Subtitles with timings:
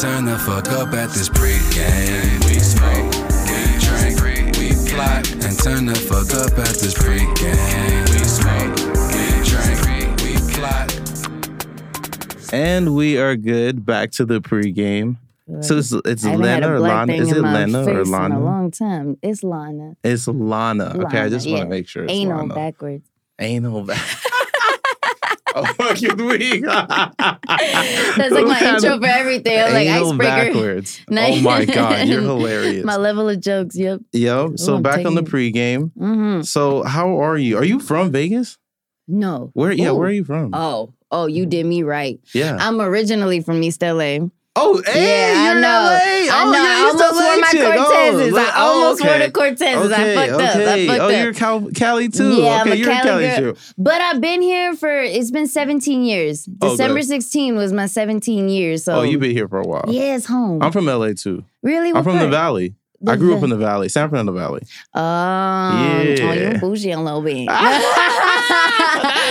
[0.00, 2.42] turn the fuck up at this pregame.
[2.46, 3.12] We smoke,
[3.46, 8.08] we drink, we plot, and turn the fuck up at this pregame.
[8.08, 8.76] We smoke,
[9.12, 10.88] we drink, we plot.
[12.52, 13.84] And we are good.
[13.84, 15.16] Back to the pregame.
[15.60, 17.12] So it's, it's I haven't had Lena a or Lana?
[17.12, 18.40] Is it my Lena face or In a Lana?
[18.40, 19.18] long time.
[19.20, 19.96] It's Lana.
[20.02, 20.94] It's Lana.
[21.04, 21.64] Okay, I just want yeah.
[21.64, 22.54] to make sure it's Anal Lana.
[22.54, 23.10] backwards.
[23.38, 24.00] Anal back.
[25.54, 26.62] oh, fucking weak.
[26.64, 29.58] That's like my intro for everything.
[29.58, 30.16] I'm like icebreaker.
[30.18, 31.00] backwards.
[31.10, 32.84] Oh my god, you're hilarious.
[32.84, 33.76] My level of jokes.
[33.76, 34.00] Yep.
[34.12, 35.92] Yo, so I'm back on the taking pregame.
[35.96, 37.56] hmm So how are you?
[37.58, 38.58] Are you from Vegas?
[39.06, 39.50] No.
[39.54, 39.72] Where?
[39.72, 39.96] Yeah, Ooh.
[39.96, 40.50] where are you from?
[40.54, 42.20] Oh, oh, you did me right.
[42.34, 42.56] yeah.
[42.60, 44.28] I'm originally from East LA.
[44.56, 45.68] Oh, hey, yeah, you're I know.
[45.68, 45.90] LA.
[45.92, 46.58] I Oh, know.
[46.58, 47.60] I almost LA wore my chick.
[47.62, 48.32] Oh, Cortezes.
[48.32, 49.92] Oh, I oh, almost wore the Cortezes.
[49.92, 50.40] I Okay, fucked up.
[50.40, 50.86] I okay.
[50.86, 51.22] fucked oh, up.
[51.22, 52.34] you're Cal- Cali too.
[52.42, 53.54] Yeah, I'm a you're Cali Cali girl.
[53.54, 53.60] too.
[53.78, 56.48] But I've been here for it's been 17 years.
[56.60, 57.06] Oh, December good.
[57.06, 58.84] 16 was my 17 years.
[58.84, 59.84] So Oh, you've been here for a while.
[59.88, 60.62] yeah, it's home.
[60.62, 61.44] I'm from LA too.
[61.62, 61.88] really?
[61.90, 62.28] I'm What from the?
[62.28, 62.74] Valley.
[63.06, 64.60] I grew up in the Valley, San Fernando Valley.
[64.92, 66.32] Um, Oh, Yeah.
[66.34, 67.48] you're bougie a little bit.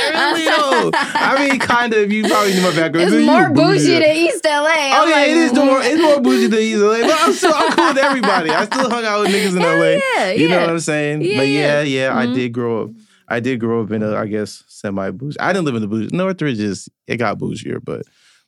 [0.10, 0.92] really?
[0.94, 2.12] I mean, kind of.
[2.12, 3.14] You probably knew my background.
[3.14, 3.78] It's more bougie.
[3.80, 4.52] bougie than East LA.
[4.54, 5.80] Oh I'm yeah, like, it is more.
[5.82, 8.50] It's more bougie than East LA, but I'm still I'm cool with everybody.
[8.50, 10.00] I still hung out with niggas in Hell LA.
[10.16, 11.22] yeah, You know what I'm saying?
[11.22, 12.08] Yeah, but yeah, yeah.
[12.12, 12.90] yeah, I did grow up.
[13.28, 15.40] I did grow up in a, I guess, semi bougie.
[15.40, 16.16] I didn't live in the bougie.
[16.16, 18.02] Northridge is it got bougier, but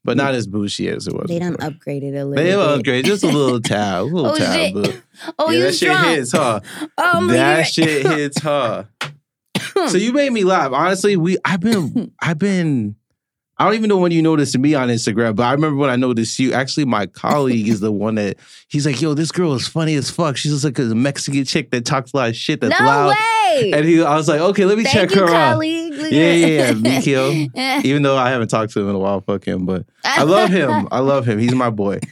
[0.03, 1.27] but not as bougie as it was.
[1.27, 1.71] They done before.
[1.71, 2.59] upgraded a little They bit.
[2.59, 4.53] upgrade just a little tab, a little Oh, tab.
[4.55, 4.73] shit.
[4.73, 5.01] But
[5.37, 6.59] Oh, yeah, you that shit hits, huh?
[6.97, 8.83] Oh, my that shit hits, huh?
[9.87, 10.71] so you made me laugh.
[10.71, 12.95] Honestly, we I've been I've been
[13.57, 15.95] I don't even know when you noticed me on Instagram, but I remember when I
[15.95, 16.53] noticed you.
[16.53, 18.37] Actually, my colleague is the one that
[18.69, 20.35] he's like, "Yo, this girl is funny as fuck.
[20.35, 23.09] She's just like a Mexican chick that talks a lot of shit that's no loud."
[23.09, 23.71] way.
[23.73, 25.93] And he, I was like, "Okay, let me Thank check you, her out." colleague.
[25.93, 26.71] Look Yeah, yeah, yeah.
[26.73, 27.83] Mikio.
[27.85, 29.65] Even though I haven't talked to him in a while, fuck him.
[29.65, 30.87] But I love him.
[30.91, 31.39] I love him.
[31.39, 31.99] He's my boy.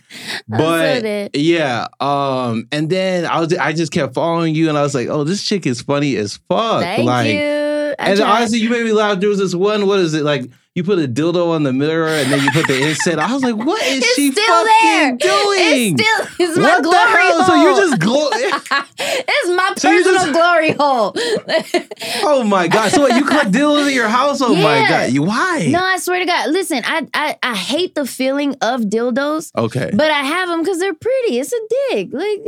[0.48, 4.96] But yeah, um, and then I was I just kept following you, and I was
[4.96, 7.40] like, "Oh, this chick is funny as fuck." Thank like, you.
[7.40, 8.38] I and tried.
[8.38, 9.20] honestly, you made me laugh.
[9.20, 9.86] There was this one.
[9.86, 10.50] What is it like?
[10.80, 13.18] You put a dildo on the mirror, and then you put the incense.
[13.18, 15.12] I was like, "What is it's she fucking there.
[15.18, 17.44] doing?" It's still it's my what glory the hell?
[17.44, 17.46] hole.
[17.48, 18.30] So you're just glow.
[18.98, 21.14] it's my So personal just- glory hole.
[22.24, 22.92] oh my god!
[22.94, 23.14] So what?
[23.18, 24.40] You collect dildos in your house?
[24.42, 25.12] Oh my god!
[25.12, 25.68] You why?
[25.70, 26.50] no, I swear to God.
[26.52, 29.92] Listen, I I, I hate the feeling of dildos, Okay.
[29.94, 31.40] but I have them because they're pretty.
[31.40, 31.60] It's a
[31.92, 32.10] dick.
[32.14, 32.40] Like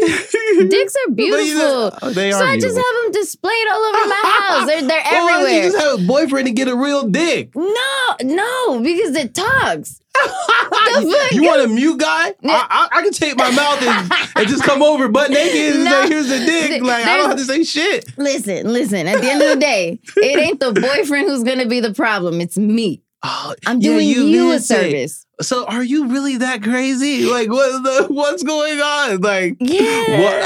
[0.69, 1.89] dicks are beautiful.
[1.89, 4.67] just- oh, they are so I just have them displayed all over my house.
[4.67, 5.63] They're they're Well, everywhere.
[5.65, 7.53] You just have a boyfriend and get a real dick.
[7.55, 9.99] no, no, because it talks.
[10.13, 11.31] the fuck?
[11.31, 12.27] You want a mute guy?
[12.29, 15.83] I, I, I can take my mouth and, and just come over butt naked and
[15.85, 15.91] No.
[16.03, 18.17] say, "Here's the dick." Like I don't have to say shit.
[18.17, 19.07] Listen, listen.
[19.07, 22.41] At the end of the day, it ain't the boyfriend who's gonna be the problem.
[22.41, 23.03] It's me.
[23.23, 25.25] Oh, I'm yeah, doing you, a service.
[25.41, 27.25] So are you really that crazy?
[27.25, 29.21] Like what the what's going on?
[29.21, 30.41] Like Yeah.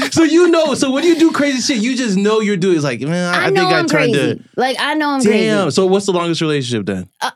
[0.10, 2.84] so you know, so when you do crazy shit, you just know you're doing it's
[2.84, 4.36] like, man, I, I, think I I'm turned crazy.
[4.36, 5.30] to Like I know I'm Damn.
[5.30, 5.46] crazy.
[5.46, 5.70] Damn.
[5.70, 7.08] So what's the longest relationship then?
[7.20, 7.30] Uh,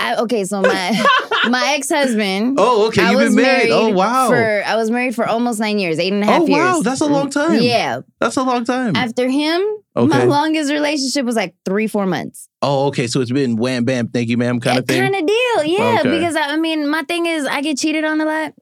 [0.00, 1.04] I, okay, so my
[1.48, 2.56] my ex husband.
[2.58, 3.02] Oh, okay.
[3.02, 3.70] I You've was been married.
[3.70, 4.28] Oh wow.
[4.28, 6.58] For I was married for almost nine years, eight and a half oh years.
[6.58, 7.60] wow, that's a long time.
[7.60, 8.00] Yeah.
[8.18, 8.96] That's a long time.
[8.96, 9.62] After him,
[9.94, 12.48] my longest relationship was like three, four months.
[12.62, 13.06] oh, okay.
[13.06, 15.00] So it's been wham bam, thank you, ma'am kind of thing.
[15.02, 15.98] Kind of deal, yeah.
[16.00, 16.10] Okay.
[16.18, 18.54] Because I, I mean, my thing is, I get cheated on a lot,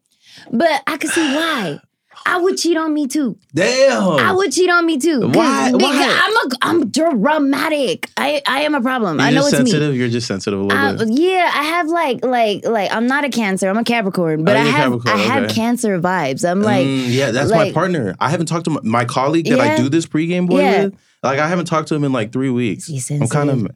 [0.50, 1.78] but I could see why.
[2.26, 3.38] I would cheat on me too.
[3.54, 4.02] Damn.
[4.02, 5.28] I would cheat on me too.
[5.28, 6.20] Why- why?
[6.22, 8.10] I'm a I'm dramatic.
[8.16, 9.18] I I am a problem.
[9.18, 9.92] You're I know just it's me.
[9.96, 11.08] You're just sensitive a little I, bit.
[11.18, 13.68] yeah, I have like like like I'm not a Cancer.
[13.68, 15.50] I'm a Capricorn, but Oh, I have Capricorn, I have.
[15.50, 16.48] Cancer vibes.
[16.48, 18.14] I'm like Mm, yeah, that's my partner.
[18.20, 20.84] I haven't talked to my, my colleague that I do this pregame boy Yeah.
[20.84, 20.94] with.
[21.22, 22.86] Like I haven't talked to him in like three weeks.
[22.86, 23.68] He's I'm kind of,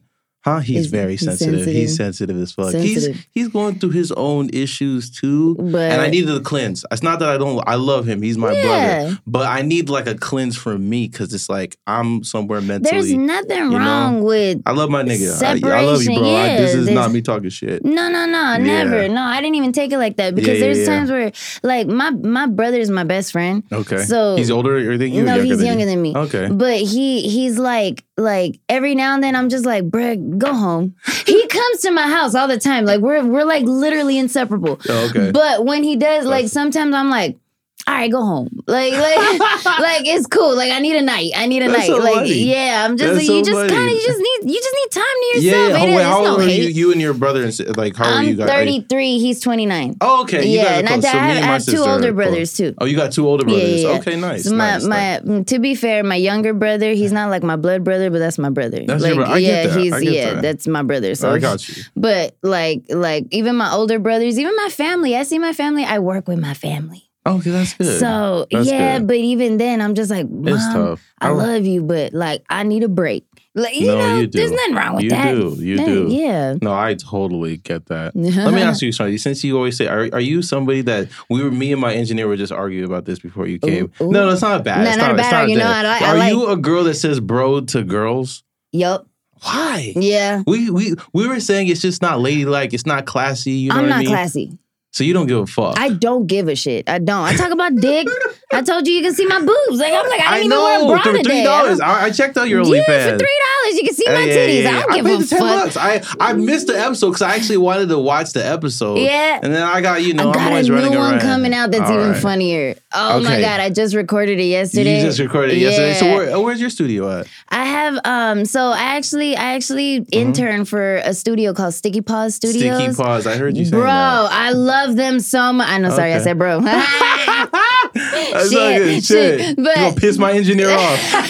[0.43, 0.59] huh?
[0.59, 1.65] He's Is- very he's sensitive.
[1.65, 2.73] He's sensitive as fuck.
[2.73, 3.27] He's Sensitive.
[3.31, 5.55] he's going through his own issues too.
[5.55, 6.85] but and I needed a cleanse.
[6.91, 7.61] It's not that I don't.
[7.67, 8.21] I love him.
[8.21, 8.63] He's my Yeah.
[9.03, 9.19] brother.
[9.27, 12.91] But I need like a cleanse for me because it's like I'm somewhere mentally.
[12.91, 14.21] there's nothing know?
[14.23, 15.41] with I love my nigga.
[15.43, 16.35] I, I love you, Separation, bro.
[16.35, 17.83] I, this is not me talking shit.
[17.85, 19.07] No, no, no, never.
[19.09, 20.85] No, I didn't even take it like that because Yeah, yeah, there's yeah.
[20.85, 21.31] times where,
[21.63, 23.63] like, my my brother is my best friend.
[23.71, 23.97] Okay.
[24.03, 25.23] So- he's older or than you?
[25.23, 25.89] no, younger he's than younger you?
[25.89, 26.15] than me.
[26.15, 26.47] Okay.
[26.51, 30.95] But he he's like like every now and then I'm just like, bruh, go home.
[31.25, 32.85] he comes to my house all the time.
[32.85, 34.79] Like we're we're like literally inseparable.
[34.87, 35.31] Oh, okay.
[35.31, 37.37] But when he does, like sometimes I'm like,
[37.85, 38.63] all right, go home.
[38.65, 40.55] Like, like, like it's cool.
[40.55, 41.31] Like, I need a night.
[41.35, 41.87] I need a That's night.
[41.87, 42.33] so like, funny.
[42.43, 44.91] yeah, I'm just, That's you so just kind of, you just need, you just need
[44.91, 45.69] time to yourself.
[45.69, 45.75] yeah.
[45.77, 46.63] Ain't Oh, wait, how It's no old are you?
[46.69, 48.49] You and your brother and like how old are you I'm guys?
[48.49, 49.19] Are you- 33.
[49.19, 49.97] He's 29.
[50.01, 50.45] Oh, okay.
[50.47, 51.05] You yeah, and I, close.
[51.05, 52.73] I have, and I have two older brothers too.
[52.79, 53.81] Oh, you got two older brothers.
[53.83, 53.97] yeah, yeah.
[53.99, 54.45] Okay, nice.
[54.45, 57.55] So my, nice, my mm, to be fair, my younger brother, he's not like my
[57.57, 58.83] blood brother, but that's my brother.
[58.85, 59.79] That's like, your bro- I get yeah, that.
[59.79, 60.41] he's I get yeah, that.
[60.41, 61.15] that's my brother.
[61.15, 61.83] So I got you.
[61.97, 65.99] But like like even my older brothers, even my family, I see my family, I
[65.99, 67.09] work with my family.
[67.25, 67.99] Okay, that's good.
[67.99, 69.07] So That's yeah, good.
[69.07, 71.01] but even then I'm just like, Mom, it's tough.
[71.21, 73.25] I don't- love you, but like I need a break.
[73.55, 74.39] Like you No, know, you do.
[74.39, 75.33] there's nothing wrong with You that.
[75.35, 75.63] You do.
[75.63, 76.07] You do.
[76.09, 76.55] Yeah.
[76.61, 78.15] No, I totally get that.
[78.15, 81.43] Let me ask you, Shawty, since you always say, are, are you somebody that we
[81.43, 83.91] were, me and my engineer were just arguing about this before you came?
[84.01, 84.11] ooh.
[84.11, 84.83] No, no, it's not bad.
[84.83, 85.67] No, it's not a it's bad argument.
[85.67, 85.81] that.
[85.83, 88.43] No, I I Are like- you a girl that says bro to girls?
[88.71, 89.07] Yup.
[89.43, 89.93] Why?
[89.95, 90.41] Yeah.
[90.47, 92.73] We we we were saying it's just not ladylike.
[92.73, 93.51] It's not classy.
[93.51, 94.07] You know I'm what not I mean?
[94.09, 94.57] classy.
[94.93, 95.79] So you don't give a fuck.
[95.79, 96.87] I don't give a shit.
[96.87, 97.23] I don't.
[97.23, 98.07] I talk about dick.
[98.53, 99.79] I told you you can see my boobs.
[99.79, 101.23] Like I'm like I didn't even wear a bra for today.
[101.23, 101.79] three I dollars.
[101.79, 103.11] I, I checked out your Yeah, OnlyFans.
[103.13, 104.63] for three dollars you can see my Yeah, yeah, titties.
[104.63, 105.63] yeah, I don't give paid a the 10 fuck.
[105.63, 105.77] bucks.
[105.77, 108.99] I I missed the episode because I actually wanted to watch the episode.
[108.99, 109.39] Yeah.
[109.41, 111.21] And then I got you know I I'm got a new running one around.
[111.21, 112.21] coming out that's All even right.
[112.21, 112.75] funnier.
[112.93, 113.59] Oh my god!
[113.59, 114.97] I just recorded it yesterday.
[114.97, 115.95] You just recorded it yesterday.
[115.95, 117.27] So where, where's your studio at?
[117.49, 118.45] I have um.
[118.45, 122.63] So I actually I actually interned for a studio called Sticky Paws Studios.
[122.79, 122.91] Mm-hmm.
[122.91, 123.25] Sticky Paws.
[123.25, 124.29] I heard you saying Bro, that.
[124.31, 125.67] I love them so much.
[125.69, 125.89] Ah, I know.
[125.89, 126.59] Sorry, I said bro.
[126.61, 129.03] That's Shit, good.
[129.03, 129.55] shit, Shit.
[129.57, 130.99] but- you gonna piss my engineer off.
[131.09, 131.27] Sorry,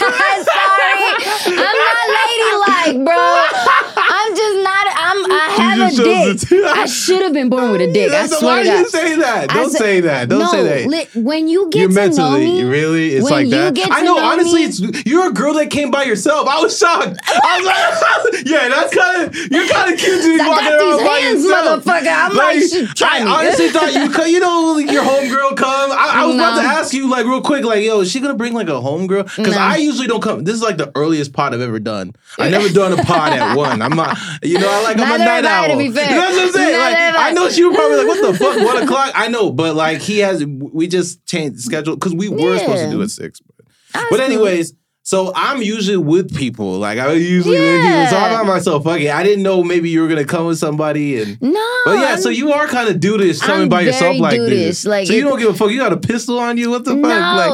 [1.45, 3.15] I'm not ladylike, bro.
[3.15, 4.87] I'm just not.
[4.95, 5.23] I'm.
[5.89, 6.49] Just a dick.
[6.49, 6.65] the.
[6.67, 8.11] I should have been born with a dick.
[8.11, 8.89] I So swear why to do you God.
[8.91, 9.49] say that?
[9.49, 10.29] Don't said- say that.
[10.29, 10.89] Don't no, say that.
[10.89, 13.13] li- when you get You're to know me, really?
[13.13, 13.77] It's like that.
[13.91, 16.47] I know, know honestly, me- it's you're a girl that came by yourself.
[16.47, 17.19] I was shocked.
[17.25, 20.67] I was like, yeah, that's kind of you're kind of cute to be I walking
[20.67, 21.83] around these by hands, yourself.
[21.83, 22.13] motherfucker.
[22.13, 23.31] I'm like, shit, try I me.
[23.31, 25.91] honestly thought you, could- you know, like your homegirl come.
[25.91, 28.33] I, I was about to ask you like real quick, like, yo, is she gonna
[28.35, 29.23] bring like a homegirl?
[29.35, 29.59] Because No.
[29.61, 30.43] I usually don't come.
[30.43, 32.13] This is like the earliest pod I've ever done.
[32.37, 33.81] I never done a pod at one.
[33.81, 35.72] I'm not, you know, I like I'm a night owl.
[35.73, 36.09] To be fair.
[36.09, 36.79] You know what I'm saying?
[36.79, 37.29] Like, I.
[37.29, 39.11] I know she was probably like, what the fuck, one o'clock?
[39.15, 42.85] I know, but like he has, we just changed the schedule because we were supposed
[42.85, 43.41] to do it six.
[43.93, 44.73] But, but anyways.
[45.05, 48.05] So I'm usually with people, like I usually with Yeah.
[48.05, 48.17] people.
[48.17, 48.83] So I'm by myself.
[48.85, 49.09] Fuck it.
[49.09, 51.59] I didn't know maybe you were gonna come with somebody, and No.
[51.83, 54.49] but yeah, I'm- so you are kind of dudish coming I'm by yourself like dudish,
[54.49, 54.85] this.
[54.85, 55.71] like so you don't give a fuck.
[55.71, 56.69] You got a pistol on you?
[56.69, 57.01] What the fuck?
[57.01, 57.07] No,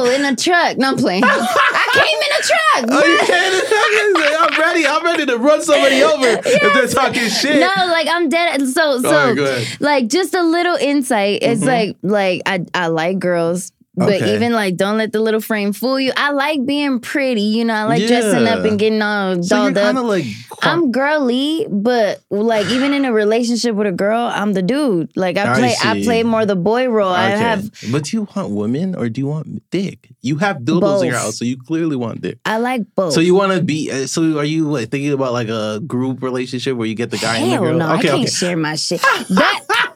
[0.04, 0.78] Like, in a truck.
[0.78, 1.24] No I'm playing.
[1.26, 3.02] I came in a truck.
[3.02, 3.26] oh, you bruh.
[3.26, 4.52] can't.
[4.52, 4.86] I'm ready.
[4.86, 7.58] I'm ready to run somebody over if they're talking shit.
[7.58, 8.60] No, like I'm dead.
[8.68, 9.66] So, so, ahead.
[9.80, 11.40] like, just a little insight.
[11.42, 11.66] It's Mhm.
[11.66, 14.34] like, like I, I like girls, but Okay.
[14.34, 16.12] even like, don't let the little frame fool you.
[16.16, 17.42] I like being pretty.
[17.42, 19.84] You know, I like dressing up and getting all so dolled up.
[19.84, 20.24] kind of like.
[20.62, 25.10] I'm girly, but like even in a relationship with a girl, I'm the dude.
[25.16, 26.04] Like I I play, I, see.
[26.04, 27.08] play more the boy role.
[27.12, 30.08] I have, But do you want women or do you want dick?
[30.20, 32.38] You have dildos in your house, so you clearly want dick.
[32.44, 33.14] I like both.
[33.14, 33.90] So you want to be?
[33.90, 37.16] uh, So are you like thinking about like a group relationship where you get the
[37.18, 37.76] guy and the Hell girl?
[37.78, 38.26] no, I can't okay.
[38.26, 39.00] share my shit.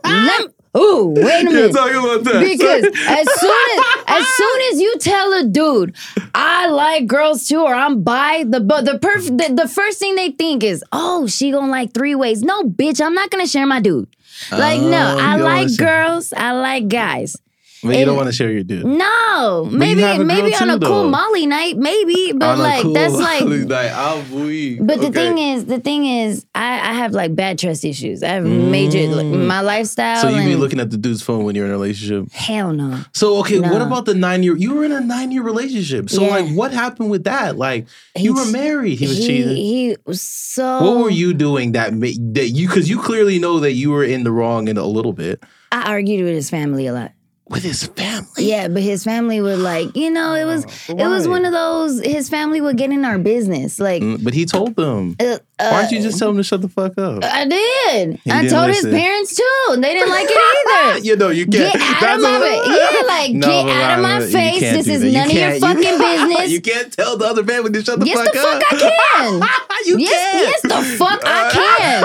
[0.04, 1.72] That, ooh, wait a Yeah, minute.
[1.72, 2.40] talk about that.
[2.40, 5.94] Because as soon as as soon as you tell a dude,
[6.34, 10.14] I like girls too, or I'm bi, the but the perf the, the first thing
[10.16, 12.42] they think is, oh, she gonna like three ways.
[12.42, 14.08] No, bitch, I'm not gonna share my dude.
[14.50, 17.36] Like, Oh, no, I like girls, I like guys.
[17.84, 18.84] But you don't want to share your dude.
[18.84, 21.08] No, maybe maybe on a too, cool though.
[21.10, 23.42] Molly night, maybe, but On a like cool that's like.
[23.44, 24.78] like I'm weak.
[24.82, 25.12] But the Okay.
[25.12, 28.22] thing is, the thing is, I, I have like bad trust issues.
[28.22, 30.18] I have major like, my lifestyle.
[30.18, 30.22] Mm.
[30.22, 32.32] so you be and looking at the dude's phone when you're in a relationship.
[32.32, 33.00] Hell no.
[33.12, 33.86] So okay, what No.
[33.86, 34.56] about the nine year?
[34.56, 36.10] You were in a nine year relationship.
[36.10, 36.30] So Yeah.
[36.30, 37.56] like, what happened with that?
[37.56, 37.86] Like,
[38.16, 38.98] you were He's- married.
[38.98, 39.56] He was he, cheating.
[39.56, 40.82] He was so.
[40.82, 42.68] What were you doing that made that you?
[42.68, 45.42] Because you clearly know that you were in the wrong in a little bit
[45.72, 47.12] I argued with his family a lot.
[47.48, 48.44] With his family.
[48.44, 51.52] Yeah, but his family would like, you know, it was Oh, it was one of
[51.52, 52.02] those.
[52.02, 54.02] His family would get in our business, like.
[54.02, 55.14] Mm, But he told them.
[55.20, 57.22] Uh, Why don't you uh, just tell him to shut the fuck up?
[57.22, 58.18] I did.
[58.24, 58.90] He I told listen.
[58.90, 59.66] his parents too.
[59.70, 60.36] and They didn't like it
[60.96, 60.98] either.
[61.06, 61.72] you know you can't.
[61.74, 63.02] Get out That's of my a-.
[63.02, 64.60] Yeah, like, No, get out of my face.
[64.60, 65.98] This is none of your fucking you-
[66.28, 66.50] business.
[66.50, 68.62] You can't tell the other family to shut the yes, fuck the up.
[68.62, 69.48] Yes, the fuck I
[69.78, 69.86] can.
[69.86, 70.40] you yes, can.
[70.42, 72.04] yes, the fuck I can.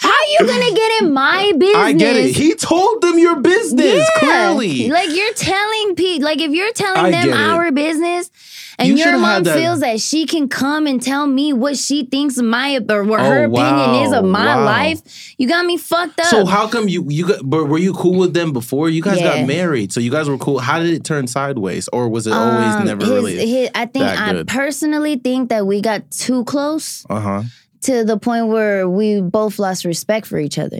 [0.00, 1.76] How are you gonna get in my business?
[1.76, 2.34] I get it.
[2.34, 4.77] He told them your business clearly.
[4.86, 7.34] Like you're telling people, like if you're telling I them it.
[7.34, 8.30] our business,
[8.78, 12.04] and You your mom that- feels that she can come and tell me what she
[12.04, 14.64] thinks my or what her Oh, opinion is of my wow.
[14.64, 16.26] life, you got me fucked up.
[16.26, 17.40] So how come you you got?
[17.42, 19.38] But were you cool with them before you guys Yeah.
[19.38, 19.92] got married?
[19.92, 20.60] So you guys were cool.
[20.60, 23.46] How did it turn sideways, or was it always Um, never his- really?
[23.48, 27.42] his- I think I personally think that we got too close Uh huh.
[27.82, 30.78] to the point where we both lost respect for each other.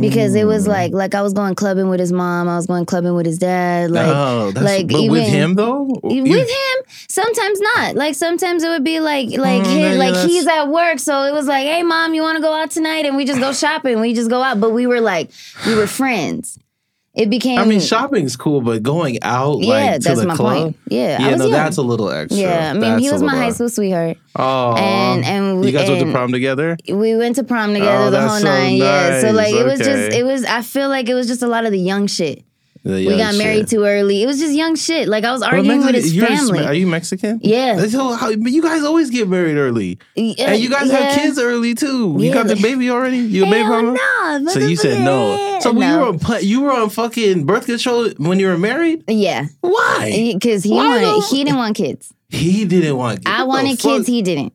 [0.00, 0.68] Because it was Mm.
[0.68, 3.38] like like I was going clubbing with his mom, I was going clubbing with his
[3.38, 6.76] dad, like oh, that's, like but with him though, with You- him?
[7.08, 7.94] Sometimes not.
[7.96, 10.98] Like sometimes it would be like like Mm, his, yeah, like that's- he's at work
[10.98, 13.06] so it was like hey mom you want to go out tonight?
[13.06, 14.00] And we just go shopping.
[14.00, 15.30] We just go out but we were like
[15.66, 16.58] we were friends
[17.18, 20.36] it became I mean, shopping's cool, but going out yeah like to that's the my
[20.36, 21.52] club, point yeah, yeah, no, young.
[21.52, 22.40] that's a little extra.
[22.40, 25.88] yeah I mean That's he was my high school sweetheart Oh, and and you guys
[25.88, 26.76] went to prom together.
[26.88, 29.34] we went to prom oh, together Oh, the whole so nine yeah so nice.
[29.34, 31.72] like it was just it was I feel like it was just a lot of
[31.72, 32.44] the young shit
[32.84, 35.78] The we got married too early it was just young shit like I was arguing
[35.84, 37.40] with Mexican- his family Are you Mexican?
[37.42, 40.98] yeah So how, but you guys always get married early, Yeah, and you guys yeah.
[40.98, 42.16] have kids early too.
[42.18, 43.18] You got the baby already.
[43.18, 43.96] You a baby mama?
[44.40, 45.58] no, So you said no.
[45.60, 45.80] So no.
[45.80, 46.04] you were
[46.36, 49.04] on you were on fucking birth control when you were married.
[49.08, 50.32] Yeah, Why?
[50.34, 52.12] because he Why wanted he didn't want kids.
[52.30, 53.24] He didn't want.
[53.24, 53.26] Kids.
[53.26, 54.06] I wanted kids.
[54.06, 54.52] He didn't.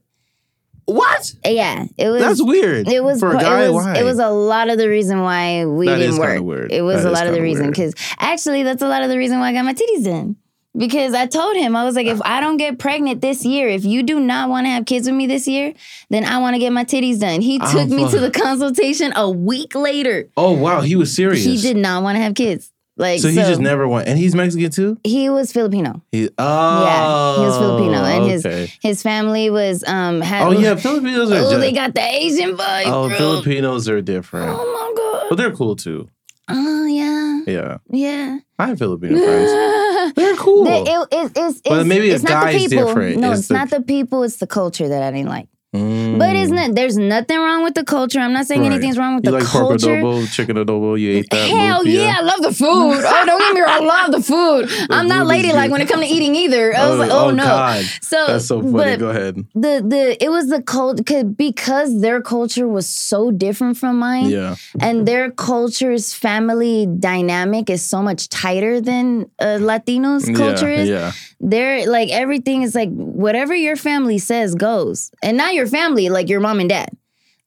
[0.85, 1.33] What?
[1.45, 2.21] Yeah, it was.
[2.21, 2.87] That's weird.
[2.89, 3.69] It was for a it guy.
[3.69, 3.97] was, why?
[3.99, 6.41] It was a lot of the reason why we That didn't work.
[6.41, 6.71] weird.
[6.71, 9.17] It was That a lot of the reason because actually that's a lot of the
[9.17, 10.35] reason why I got my titties done.
[10.75, 13.85] Because I told him I was like, if I don't get pregnant this year, if
[13.85, 15.71] you do not want to have kids with me this year,
[16.09, 17.41] then I want to get my titties done.
[17.41, 20.29] He Oh, took me to the consultation a week later.
[20.35, 21.45] oh wow, he was serious.
[21.45, 22.71] He did not want to have kids.
[22.95, 25.00] Like So he just never went, and he's Mexican too.
[25.03, 26.03] He was Filipino.
[26.12, 28.71] He, oh, Yeah, he was Filipino, and his okay.
[28.81, 30.21] his family was um.
[30.21, 31.35] Had, Oh yeah, Filipinos are.
[31.38, 32.83] Oh, just, they got the Asian vibe.
[32.85, 33.17] oh, bro.
[33.17, 35.25] Filipinos are different, Oh my god.
[35.29, 36.07] but they're cool too.
[36.50, 38.38] Oh yeah, Yeah, yeah.
[38.59, 40.13] I have Filipino friends.
[40.15, 40.65] They're cool.
[40.65, 42.85] The- it- it- it's, But it's- maybe a it's not the people.
[42.88, 43.17] different.
[43.19, 44.23] No, It's it's, the- not the people.
[44.23, 45.47] It's the culture that I didn't like.
[45.74, 46.20] Mm.
[46.20, 46.75] But it's not.
[46.75, 48.20] There's nothing wrong with the culture.
[48.20, 48.72] I'm not saying Right.
[48.74, 49.39] anything's wrong with the culture.
[49.39, 50.01] you the like pork culture.
[50.01, 51.00] adobo, chicken adobo.
[51.00, 51.50] You ate that.
[51.50, 51.94] Hell lumpia?
[51.96, 53.03] yeah, I love the food.
[53.13, 54.70] Oh, don't get me wrong, I love the food.
[54.92, 56.75] I'm not ladylike when it comes to eating either.
[56.75, 57.44] I was like, oh, no.
[57.44, 57.86] God.
[58.01, 58.98] So That's so funny.
[58.98, 59.36] Go ahead.
[59.56, 61.01] the the it was the cult
[61.38, 64.30] because their culture was so different from mine.
[64.30, 64.56] Yeah.
[64.80, 70.89] and their culture's family dynamic is so much tighter than uh, Latinos' culture yeah, is.
[70.89, 71.12] Yeah.
[71.39, 76.29] They're like everything is like whatever your family says goes, and not your family, like
[76.29, 76.89] your mom and dad.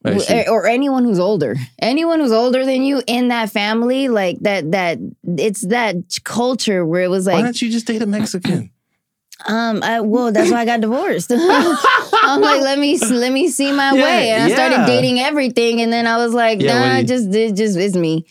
[0.04, 0.12] Or,
[0.49, 4.99] or anyone who's older, anyone who's older than you in that family, like that, that
[5.25, 8.70] it's that culture where it was like Why don't you just date a Mexican?
[9.46, 11.32] um, I, well, that's why I got divorced.
[11.35, 15.80] I'm like, let me let me see my Yeah, way, and I started dating everything,
[15.80, 18.26] and then I was like, Yeah, nah, you- just it just it's me.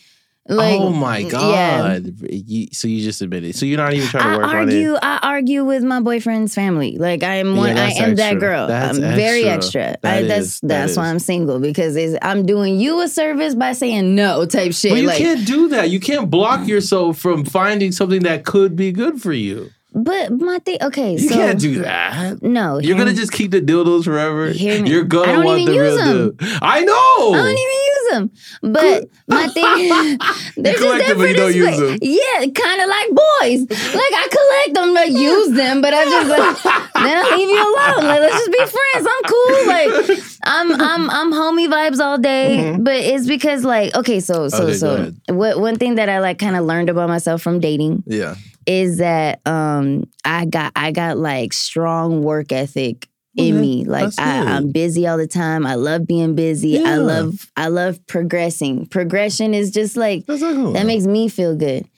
[0.48, 1.30] Like, oh my yeah.
[1.30, 2.14] god!
[2.30, 3.56] You, so you just admitted.
[3.56, 4.60] So you're not even trying to I work on it.
[4.74, 4.94] argue.
[5.02, 6.96] I argue with my boyfriend's family.
[6.98, 7.62] Like I am Yeah.
[7.74, 8.66] I am that girl.
[8.68, 9.82] That's I'm very extra.
[9.82, 9.98] extra.
[10.02, 11.10] That I, is- that's that that's why is.
[11.10, 14.92] I'm single because I'm doing you a service by saying no type shit.
[14.92, 15.90] But you like, can't do that.
[15.90, 19.70] You can't block yourself from finding something that could be good for you.
[19.94, 20.76] but my thing.
[20.82, 22.42] Okay, You so can't do that.
[22.42, 22.78] no.
[22.78, 24.50] You're gonna just keep the dildos forever.
[24.50, 26.58] You're gonna don't want even the real deal.
[26.62, 27.34] I know.
[27.34, 28.30] I don't even use them.
[28.72, 30.18] But my thing,
[30.56, 31.98] they're just you different don't this use them.
[32.02, 33.60] Yeah, kind of like boys.
[33.94, 36.62] Like I collect them, like use them, but I just like,
[36.94, 38.08] then I leave you alone.
[38.08, 39.08] Like let's just be friends.
[39.10, 39.66] I'm cool.
[39.66, 42.76] Like I'm I'm I'm homie vibes all day.
[42.78, 44.66] But it's because like okay, so so Mm-hmm.
[44.66, 48.02] Okay, so what one thing that I like kind of learned about myself from dating
[48.06, 48.34] Yeah.
[48.66, 53.84] is that um I got I got like strong work ethic in me.
[53.84, 55.66] Like I, I'm busy all the time.
[55.66, 56.70] I love being busy.
[56.70, 56.94] Yeah.
[56.94, 58.86] I love I love progressing.
[58.86, 60.72] Progression is just like oh.
[60.72, 61.88] that makes me feel good.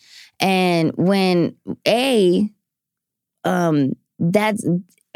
[0.40, 2.50] And when A
[3.45, 4.66] um that's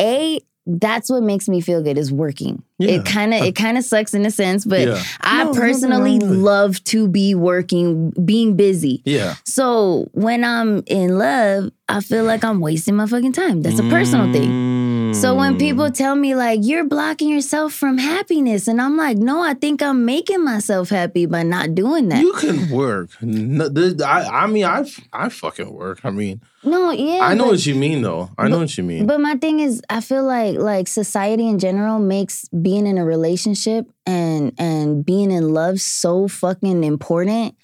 [0.01, 2.63] A that's what makes me feel good is working.
[2.79, 2.93] Yeah.
[2.93, 5.03] It kind of it kind of sucks in a sense, but Yeah.
[5.21, 9.03] I No, personally love to be working, being busy.
[9.05, 9.35] Yeah.
[9.45, 13.63] So when I'm in love, I feel like I'm wasting my fucking time.
[13.63, 14.92] That's a personal thing.
[15.13, 15.95] So when people Mm.
[15.95, 20.05] tell me like you're blocking yourself from happiness, and I'm like, no, I think I'm
[20.05, 22.23] making myself happy by not doing that.
[22.23, 23.11] You can work.
[23.21, 26.01] No, this- I, I mean, I, I fucking work.
[26.05, 28.31] I mean, no, yeah, I know but, what you mean, though.
[28.39, 29.07] I know what you mean.
[29.07, 33.05] but my thing is, I feel like like society in general makes being in a
[33.05, 37.55] relationship and and being in love so fucking important.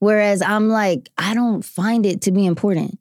[0.00, 2.98] Whereas I'm like, I don't find it to be important.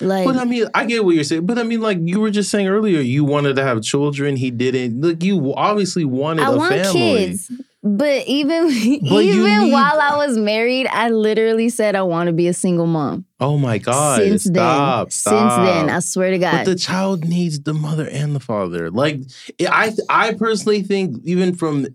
[0.00, 1.46] Like, But I mean, I get what you're saying.
[1.46, 4.36] But I mean, like you were just saying earlier, you wanted to have children.
[4.36, 5.00] He didn't.
[5.00, 7.00] Look, you obviously wanted I a want family.
[7.00, 7.50] kids.
[7.82, 12.32] But even you even need- while I was married, I literally said I want to
[12.32, 13.24] be a single mom.
[13.40, 14.20] Oh my god!
[14.20, 15.50] since stop, then, stop.
[15.52, 16.52] since then, I swear to God.
[16.52, 18.90] But the child needs the mother and the father.
[18.90, 19.20] Like
[19.66, 21.86] I, I personally think even from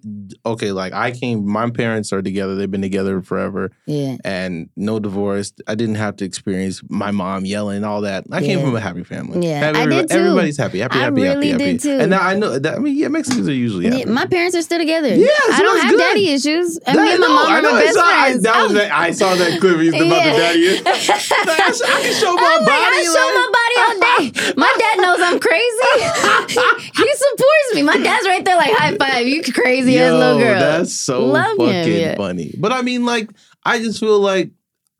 [0.45, 2.55] okay, like I came, my parents are together.
[2.55, 4.17] They've been together forever, yeah.
[4.23, 5.53] and no divorce.
[5.67, 8.25] I didn't have to experience my mom yelling all that.
[8.31, 9.47] I came from a happy family.
[9.47, 10.15] Yeah, Happy- I did too.
[10.17, 11.77] Everybody's happy, happy, I happy, really happy, did happy.
[11.77, 11.99] too.
[11.99, 12.75] And now I know that.
[12.75, 13.99] I mean, yeah, Mexicans are usually happy.
[13.99, 15.13] Yeah, my parents are still together.
[15.13, 15.99] Yeah, I don't have good.
[15.99, 16.77] daddy issues.
[16.87, 18.63] And That- me and my no, mom I know, my I best saw, I, that
[18.67, 19.79] was I saw that clip.
[19.79, 20.33] He's about Yeah.
[20.33, 21.25] the daddy.
[21.43, 22.95] I can show my I'm like, body.
[22.95, 24.53] I show my body all day.
[24.57, 25.91] My dad knows I'm crazy.
[27.03, 27.83] he supports me.
[27.83, 29.27] My dad's right there, like high five.
[29.27, 30.59] You crazy ass little girl.
[30.59, 32.15] That's so Love him, fucking yeah.
[32.15, 32.53] funny.
[32.57, 33.29] But I mean, like,
[33.63, 34.51] I just feel like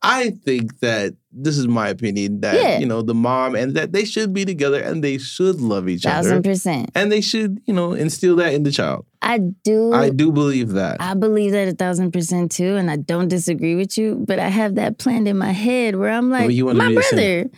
[0.02, 2.80] I think that this is my opinion that Yeah.
[2.80, 6.04] you know the mom and that they should be together and they should love each
[6.04, 6.90] Thousand other percent.
[6.96, 9.06] and they should you know instill that in the child.
[9.22, 9.92] I do.
[9.92, 10.98] I do believe that.
[11.02, 14.24] I believe that a thousand percent too, and I don't disagree with you.
[14.28, 17.50] But I have that planned in my head where I'm like, you my brother,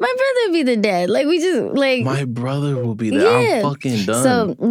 [0.00, 1.10] my brother be the dad.
[1.10, 3.16] Like we just like my brother will be the.
[3.18, 3.56] Yeah.
[3.56, 4.22] I'm fucking done.
[4.22, 4.56] so.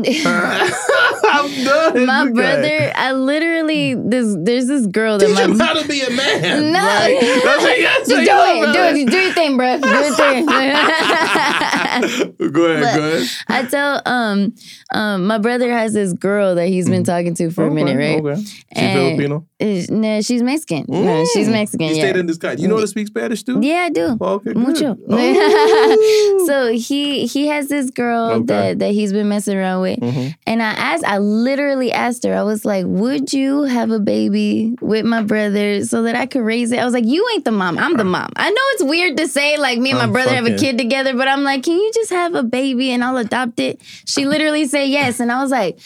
[1.30, 2.06] I'm done.
[2.06, 2.32] my Okay.
[2.34, 6.72] brother, I literally this there's this girl that Teach him how to be a man.
[6.72, 6.80] No.
[6.80, 9.80] Like, that's what you just do it, do it, do your thing, bro.
[9.80, 10.46] Do your thing.
[10.48, 13.28] go ahead, But- go ahead.
[13.50, 14.54] I tell um
[14.94, 18.22] um my brother has this girl that he's been talking to for a minute, right?
[18.24, 18.32] Mm.
[18.34, 18.42] Okay.
[18.44, 19.46] She And- Filipino?
[19.60, 20.86] No, she's Mexican.
[20.88, 21.52] No, she's Mm.
[21.54, 21.88] Mexican.
[21.88, 22.04] You yeah.
[22.04, 22.54] stayed in this guy.
[22.54, 23.60] You know how to speak Spanish too?
[23.62, 24.16] Yeah, I do.
[24.22, 24.54] Oh, okay.
[24.54, 24.96] Mucho.
[25.10, 26.44] Oh.
[26.48, 28.46] so he he has this girl Okay.
[28.46, 30.36] that that he's been messing around with, Mhm.
[30.46, 34.76] and I asked, I literally asked her, I was like, "Would you have a baby
[34.82, 37.52] with my brother so that I could raise it?" I was like, "You ain't the
[37.52, 40.12] mom, I'm the mom." I know it's weird to say like me and my I'm
[40.14, 43.04] brother have a kid together, but I'm like, "Can you just have a baby and
[43.04, 45.80] I'll adopt it?" She literally said yes, and I was like.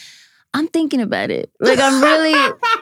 [0.54, 1.50] I'm thinking about it.
[1.62, 2.34] Like I'm really,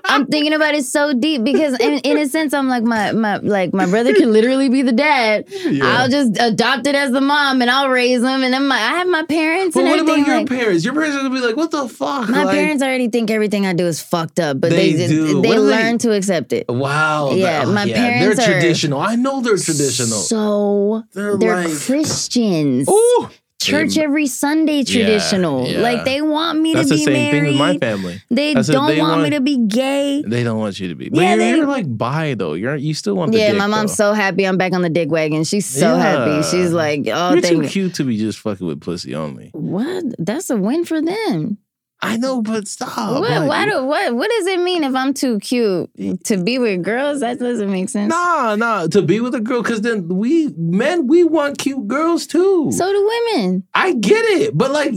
[0.06, 3.38] I'm thinking about it so deep because in, in a sense, I'm like my my
[3.38, 5.46] like my brother could literally be the dad.
[5.50, 5.86] Yeah.
[5.86, 8.42] I'll just adopt it as the mom and I'll raise them.
[8.42, 10.84] And then my I have my parents But and what about your like, parents?
[10.84, 13.68] Your parents are gonna be like, "What the fuck?" my Like, parents already think everything
[13.68, 15.26] I do is fucked up, but they They they, do.
[15.26, 16.66] they do they- learn to accept it.
[16.70, 17.34] Wow.
[17.34, 19.00] Yeah, oh, my yeah, parents They're are traditional.
[19.00, 20.18] I know they're traditional.
[20.20, 22.90] So they're, they're like, Christians.
[22.90, 23.30] ooh,
[23.62, 25.68] Church every Sunday traditional.
[25.68, 25.80] yeah.
[25.82, 27.32] Like they want me that's to the be same married.
[27.42, 28.22] thing with my family.
[28.30, 30.24] They don't they want, me to be gay.
[30.26, 31.10] They don't want you to be.
[31.10, 32.54] But Yeah, you're, they- like bi though.
[32.54, 34.12] You're you still want Yeah, dick, my mom's though.
[34.12, 35.44] so happy I'm back on the dick wagon.
[35.44, 36.02] She's so Yeah.
[36.02, 36.48] happy.
[36.50, 39.50] She's like, oh, You're thank too cute to be just fucking with pussy only.
[39.54, 40.06] What?
[40.18, 41.58] That's a win for them.
[42.02, 43.20] I know, but stop.
[43.20, 45.90] what, like- why do, what, what does it mean if I'm too cute
[46.26, 47.20] to be with girls?
[47.20, 48.10] That doesn't make sense.
[48.10, 48.88] Nah, nah.
[48.88, 52.72] To be with a girl, because then we men we want cute girls too.
[52.72, 53.64] So do women.
[53.74, 54.94] I get it, but like,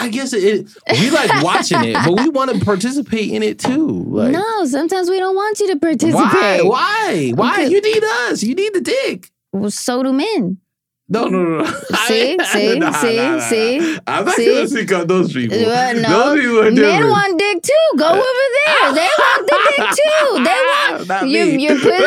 [0.00, 3.86] I guess it, we like watching it, but we want to participate in it too.
[4.08, 6.14] Like, no, sometimes we don't want you to participate.
[6.14, 6.60] why?
[6.62, 7.32] Why?
[7.34, 7.62] Why?
[7.66, 8.42] You need us.
[8.42, 9.30] You need the dick.
[9.52, 10.58] Well, so do men.
[11.08, 11.58] No, no, no.
[11.58, 11.64] no.
[12.06, 12.36] See?
[12.52, 12.78] See?
[12.80, 13.16] Nah, See?
[13.16, 13.96] nah, nah, See?
[14.08, 14.46] I'm not See?
[14.52, 15.56] gonna seek out those people.
[15.56, 17.10] Well, no, Those people are men different.
[17.10, 17.72] want dick too.
[17.96, 18.22] Go uh, over
[18.66, 18.92] there.
[18.92, 20.44] They want the dick too.
[20.44, 21.06] They want.
[21.08, 21.62] Not You're, me.
[21.62, 22.02] you're putting,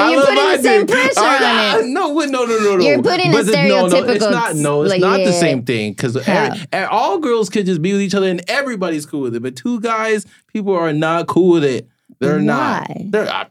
[0.00, 0.94] I you're putting the same dick.
[0.94, 1.88] pressure I'm on it.
[1.88, 2.84] No, no, no, no, no.
[2.84, 4.54] You're putting a But the- No, no, it's not.
[4.54, 5.92] No, it's like, not the same thing.
[5.92, 6.54] Because How?
[6.90, 9.42] all girls could just be with each other and everybody's cool with it.
[9.42, 11.88] But two guys, people are not cool with it.
[12.20, 12.88] They're not.
[13.06, 13.28] They're.
[13.28, 13.46] I,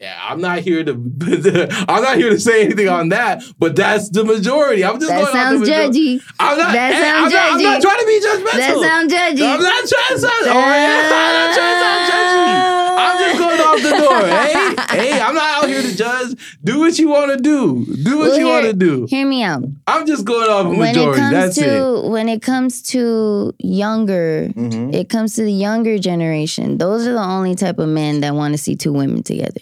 [0.00, 0.92] yeah, I'm not here to.
[1.88, 3.42] I'm not here to say anything on that.
[3.58, 4.84] But that's the majority.
[4.84, 6.18] I'm just That going sounds off the majority.
[6.18, 6.22] judgy.
[6.40, 6.72] I'm not.
[6.72, 8.58] That sounds I'm not, I'm not trying to be judgmental.
[8.58, 9.42] That sounds judgy.
[9.44, 10.34] I'm not trying to sound.
[10.46, 12.77] Oh, yeah, I'm not trying to sound judgy.
[12.98, 14.28] I'm just going off the door.
[14.28, 16.58] Hey, hey, I'm not out here to judge.
[16.64, 17.84] Do what you want to do.
[18.02, 19.06] Do what Well, you want to do.
[19.08, 19.62] Hear me out.
[19.86, 21.64] I'm just going off When it comes That's to
[22.04, 22.08] it.
[22.10, 24.94] when it comes to younger, Mhm.
[24.94, 26.78] it comes to the younger generation.
[26.78, 29.60] Those are the only type of men that want to see two women together.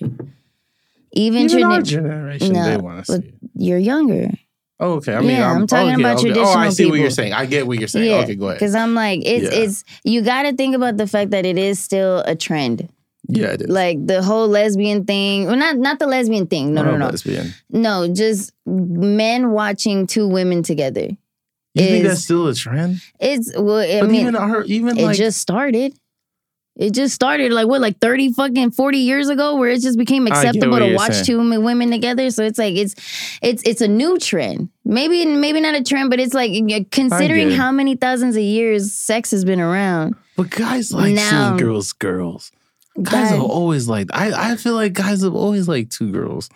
[1.12, 3.18] Even, Even our generation, No, they want to see.
[3.18, 3.34] it.
[3.56, 4.30] you're younger.
[4.78, 5.14] Oh, okay.
[5.14, 6.28] I mean, Yeah, I'm, I'm talking okay, about okay.
[6.38, 7.32] Oh, I traditional see what you're saying.
[7.32, 8.10] I get what you're saying.
[8.10, 8.58] Yeah, Okay, go ahead.
[8.58, 9.62] Because I'm like, it's Yeah.
[9.62, 12.86] it's you got to think about the fact that it is still a trend.
[13.28, 13.68] Yeah, it is.
[13.68, 16.74] Like the whole lesbian thing, well, not not the lesbian thing.
[16.74, 17.54] No, I'm no, no, lesbian.
[17.70, 18.06] no.
[18.12, 21.08] Just men watching two women together.
[21.74, 23.02] You think that's still a trend?
[23.20, 25.92] It's well, I But mean, even our, even it like, just started.
[26.78, 30.26] It just started like what, like thirty fucking forty years ago, where it just became
[30.26, 31.24] acceptable to watch saying.
[31.24, 32.30] two women together.
[32.30, 32.94] So it's like it's
[33.42, 34.68] it's it's a new trend.
[34.84, 36.52] Maybe maybe not a trend, but it's like
[36.90, 40.16] considering how many thousands of years sex has been around.
[40.36, 42.52] but guys like Now- seeing girls, girls.
[43.02, 44.10] Guys have always liked.
[44.14, 46.48] I I feel like guys have always liked two girls.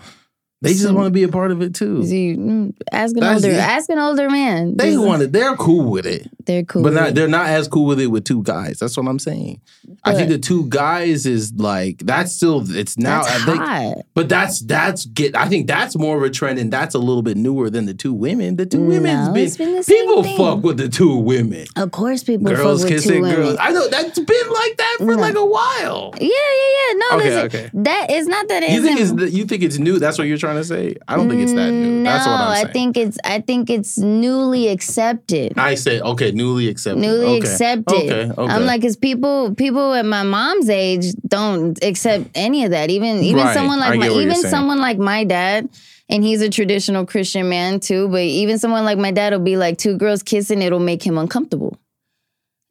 [0.62, 2.05] They just want to be a part of it too.
[2.05, 3.59] See, mm, ask an That's older, it.
[3.59, 4.77] ask an older man.
[4.77, 5.33] They Just- want it.
[5.33, 6.83] They're cool with it, They're cool.
[6.83, 7.14] but not.
[7.14, 8.79] They're not as cool with it with two guys.
[8.79, 9.61] That's what I'm saying.
[10.05, 12.62] I think the two guys is like that's still.
[12.77, 13.23] It's now.
[13.23, 13.94] I think, hot.
[14.14, 15.35] but that's that's get.
[15.35, 17.94] I think that's more of a trend, and that's a little bit newer than the
[17.94, 18.57] two women.
[18.57, 20.37] The two women's No, been, been people thing.
[20.37, 21.66] fuck with the two women.
[21.77, 23.37] Of course, people girls fuck with two kissing women.
[23.37, 23.57] girls.
[23.59, 25.23] I know that's been like that for No.
[25.23, 26.12] like a while.
[26.20, 26.99] Yeah, yeah, yeah.
[26.99, 27.70] No, Okay, listen, okay.
[27.83, 28.68] that is not that.
[28.70, 29.99] You think it's you think it's new?
[29.99, 30.96] That's what you're trying to say.
[31.08, 32.02] I don't think it's that new.
[32.02, 32.66] No, That's what I'm saying.
[32.66, 33.18] I think it's.
[33.24, 35.58] I think it's newly accepted.
[35.58, 37.00] I said okay, newly accepted.
[37.00, 37.38] Newly okay.
[37.38, 37.94] accepted.
[37.94, 38.52] Okay, okay.
[38.52, 42.90] I'm like, cause people, people at my mom's age don't accept any of that.
[42.90, 45.68] Even, even Right, someone I like my, what even someone like my dad,
[46.08, 48.08] and he's a traditional Christian man too.
[48.08, 51.18] But even someone like my dad will be like, two girls kissing, it'll make him
[51.18, 51.78] uncomfortable.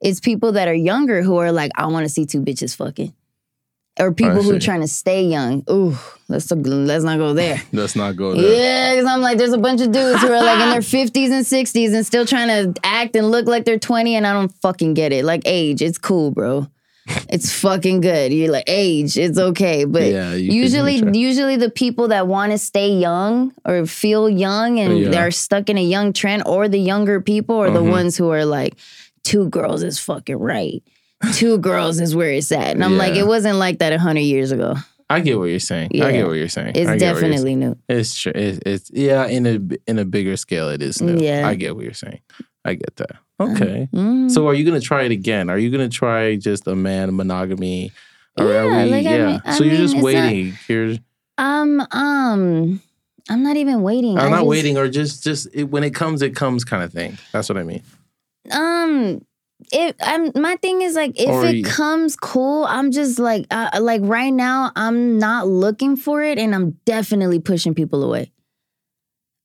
[0.02, 3.14] It's people that are younger who are like, I want to see two bitches fucking,
[4.00, 5.64] or people who are trying to stay young.
[5.70, 5.96] Ooh,
[6.30, 7.62] let's let's not go there.
[7.74, 8.54] Let's not go there.
[8.56, 11.32] Yeah, because I'm like, there's a bunch of dudes who are like in their 50s
[11.32, 14.54] and 60s and still trying to act and look like they're 20, and I don't
[14.62, 15.26] fucking get it.
[15.26, 16.68] Like, age, it's cool, bro.
[17.28, 18.32] It's fucking good.
[18.32, 19.84] You're like, age, it's okay.
[19.86, 25.00] But Yeah, usually, usually the people that want to stay young or feel young and
[25.00, 25.10] Yeah.
[25.10, 27.90] they're stuck in a young trend, or the younger people are the Mhm.
[27.90, 28.76] ones who are like,
[29.24, 30.84] two girls is fucking right.
[31.34, 32.68] Two girls is where it's at.
[32.76, 34.76] And I'm like, it wasn't like that 100 years ago.
[35.10, 35.90] I get what you're saying.
[36.02, 36.74] I get what you're saying.
[36.76, 37.76] It's I get what you're definitely new.
[37.90, 38.32] It's true.
[38.36, 39.26] It's, it's yeah.
[39.26, 41.18] In a in a bigger scale, it is new.
[41.20, 41.48] Yeah.
[41.48, 42.20] I get what you're saying.
[42.64, 43.16] I get that.
[43.40, 43.90] Okay.
[43.92, 44.30] Mm.
[44.30, 45.50] So are you gonna try it again?
[45.50, 47.92] Are you gonna try just a man monogamy?
[48.38, 50.54] Or are Yeah, we, like, I mean- I so you're just it's not- waiting.
[50.68, 50.96] You're
[51.40, 52.82] Um, um,
[53.30, 54.18] I'm not even waiting.
[54.20, 56.84] I'm I not just- waiting, or just just it, when it comes, it comes kind
[56.84, 57.18] of thing.
[57.34, 57.82] That's what I mean.
[58.52, 59.26] Um,
[59.72, 63.80] if I'm my thing is like if Or it comes cool, I'm just like uh,
[63.82, 68.32] like right now I'm not looking for it, and I'm definitely pushing people away.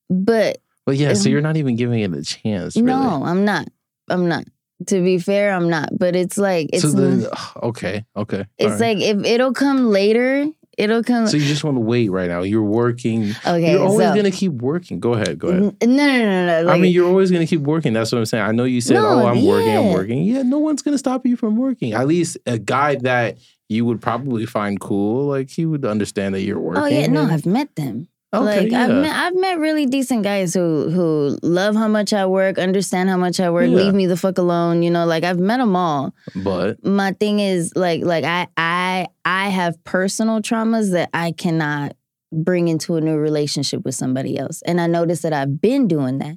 [0.09, 2.77] But But yeah, so you're not even giving it a chance.
[2.77, 2.87] Really.
[2.87, 3.69] no, I'm not.
[4.09, 4.45] I'm not.
[4.89, 5.91] To be fair, I'm not.
[5.99, 7.31] But it's like it's so
[7.63, 8.47] okay, okay.
[8.59, 8.97] it's right.
[8.97, 10.47] like if it'll come later,
[10.79, 11.27] it'll come.
[11.27, 12.43] so you just want to wait right now.
[12.43, 13.35] You're working.
[13.47, 15.01] okay, you're always so, gonna keep working.
[15.01, 15.39] Go ahead.
[15.39, 15.63] Go ahead.
[15.63, 16.63] No, no, no, no.
[16.65, 17.93] Like, I mean, you're always going to keep working.
[17.93, 18.45] That's what I'm saying.
[18.45, 20.99] I know you said, No, "Oh, I'm working, I'm working." Yeah, no one's going to
[20.99, 21.93] stop you from working.
[21.93, 26.43] At least a guy that you would probably find cool, like he would understand that
[26.43, 26.83] you're working.
[26.83, 28.09] oh yeah, no, I've met them.
[28.43, 28.85] Okay, like yeah.
[28.85, 33.09] I've met I've met really decent guys who who love how much I work, understand
[33.09, 33.77] how much I work, Yeah.
[33.77, 34.83] leave me the fuck alone.
[34.83, 36.15] You know, like I've met them all.
[36.37, 41.97] but My thing is like like I I I have personal traumas that I cannot
[42.33, 46.19] bring into a new relationship with somebody else, and I notice that I've been doing
[46.19, 46.37] that.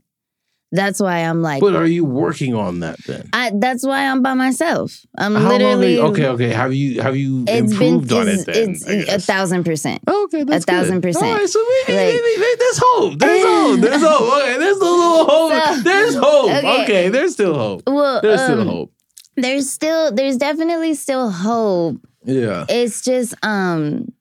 [0.73, 1.62] That's why I'm like.
[1.62, 3.30] but are you working on that then?
[3.32, 4.99] I, that's why I'm by myself.
[5.17, 5.47] I'm How long?
[5.49, 6.49] Are literally you, okay, okay.
[6.49, 8.71] Have you have you It's been improved on it then?
[8.71, 10.01] it's a thousand percent.
[10.06, 11.03] Okay, that's a thousand good.
[11.03, 11.25] percent.
[11.25, 13.17] All right, so maybe, Like- maybe, maybe there's hope.
[13.19, 13.80] There's hope.
[13.80, 14.34] There's hope.
[14.41, 15.51] Okay, there's a little hope.
[15.75, 16.51] So- there's hope.
[16.51, 16.84] okay.
[16.84, 17.10] Okay.
[17.10, 17.84] there's still hope.
[17.88, 18.91] Well, There's still um, hope.
[19.38, 22.65] there's still there's definitely still hope Yeah.
[22.67, 24.12] it's just um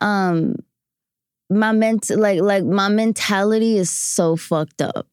[0.00, 0.54] um
[1.50, 5.06] my ment like like my mentality is so fucked up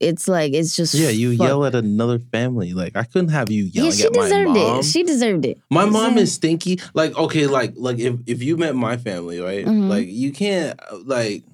[0.00, 2.72] it's like it's just Yeah, you fuck- yell at another family.
[2.74, 4.78] Like I couldn't have you yeah yelling she at my deserved mom.
[4.80, 6.80] it she deserved it my mom is stinky.
[6.94, 9.64] Like okay, like like if if you met my family, right?
[9.66, 9.88] Mhm.
[9.88, 11.44] Like you can't like